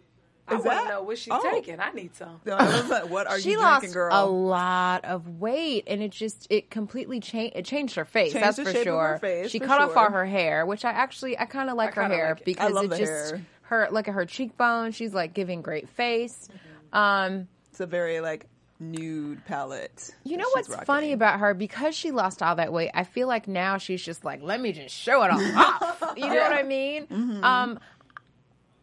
[0.49, 1.49] I want to know what she's Oh.
[1.51, 1.79] taking.
[1.79, 2.41] I need some.
[2.51, 4.11] I was like, what are she you lost drinking, girl?
[4.13, 7.57] a lot of weight, and it just it completely changed.
[7.57, 8.33] It changed her face.
[8.33, 9.07] Changed that's the for shape of sure.
[9.09, 11.77] her face, she for cut off all her hair, which I actually I kind of
[11.77, 12.45] like her kinda hair like it.
[12.47, 13.47] because love it the just hair.
[13.63, 14.91] her look at her cheekbone.
[14.93, 16.49] She's like giving great face.
[16.93, 18.47] Um, It's a very like
[18.81, 20.11] nude palette.
[20.25, 21.55] You know what's funny about her?
[21.55, 24.73] Because she lost all that weight, I feel like now she's just like, let me
[24.73, 25.97] just show it all off.
[26.17, 27.07] You know what I mean?
[27.07, 27.45] Mm-hmm.
[27.45, 27.79] Um,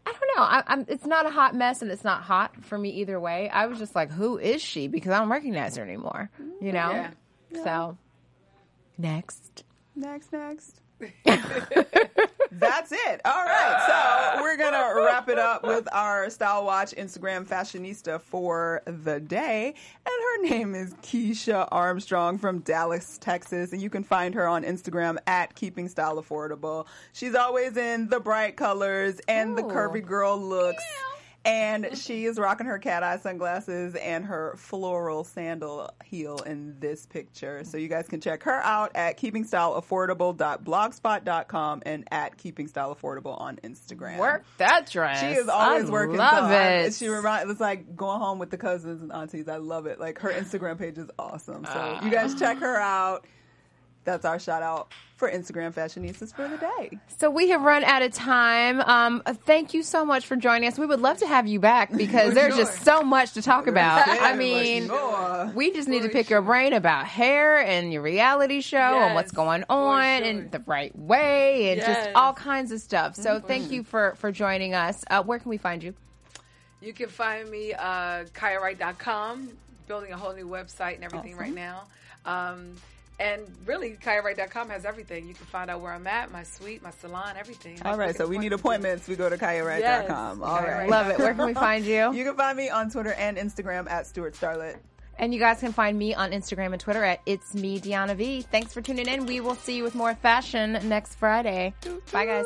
[0.05, 0.43] I don't know.
[0.43, 3.49] I, I'm, it's not a hot mess, and it's not hot for me either way.
[3.49, 4.88] I was just like, who is she?
[4.88, 6.29] Because I don't recognize her anymore.
[6.61, 6.91] You know.
[6.91, 7.11] Yeah.
[7.63, 7.97] So
[8.97, 9.65] next.
[9.95, 10.79] Next, next.
[12.52, 13.22] That's it.
[13.24, 14.34] All right.
[14.36, 19.20] So we're going to wrap it up with our Style Watch Instagram fashionista for the
[19.20, 19.76] day.
[20.06, 23.74] And her name is Keisha Armstrong from Dallas, Texas.
[23.74, 26.88] And you can find her on Instagram at Keeping Style Affordable.
[27.14, 30.84] She's always in the bright colors and the curvy girl looks.
[31.48, 37.06] And she is rocking her cat eye sunglasses and her floral sandal heel in this
[37.06, 37.64] picture.
[37.64, 44.18] So you guys can check her out at keepingstyleaffordable.blogspot.com and at keepingstyleaffordable on Instagram.
[44.18, 45.22] Work that dress.
[45.22, 46.18] She is always I working.
[46.18, 46.93] Love so it.
[46.93, 49.48] She reminds it's like going home with the cousins and aunties.
[49.48, 50.02] I love it.
[50.02, 51.64] Like her Instagram page is awesome.
[51.64, 52.04] So ah.
[52.04, 53.26] you guys check her out.
[54.08, 56.97] That's our shout out for Instagram fashionistas for the day.
[57.18, 58.80] So we have run out of time.
[58.80, 60.80] Um, uh, thank you so much for joining us.
[60.80, 64.08] We would love to have you back because there's just so much to talk about.
[64.08, 65.51] I mean, More.
[65.53, 69.34] we just need to pick your brain about hair and your reality show and what's
[69.34, 70.26] going on sure.
[70.26, 73.18] and the right way and just all kinds of stuff.
[73.18, 75.03] So thank you for for joining us.
[75.10, 75.93] Uh, where can we find you?
[76.80, 79.49] You can find me uh, KiyahWright.com,
[79.86, 81.84] building a whole new website and everything right now.
[82.26, 82.76] Um,
[83.20, 85.28] and really, KiyahWright.com has everything.
[85.28, 87.82] You can find out where I'm at, my suite, my salon, everything.
[87.84, 89.07] All right, so we need appointments.
[89.07, 90.39] We go to KiyahWright.com.
[90.39, 90.47] Yes.
[90.47, 90.89] All right.
[90.89, 91.18] Love it.
[91.18, 92.13] Where can we find you?
[92.18, 94.78] You can find me on Twitter and Instagram at Stuart Starlet.
[95.20, 98.41] And you guys can find me on Instagram and Twitter at It's Me Deanna V.
[98.41, 99.26] Thanks for tuning in.
[99.26, 101.74] We will see you with more fashion next Friday.
[102.11, 102.45] Bye guys.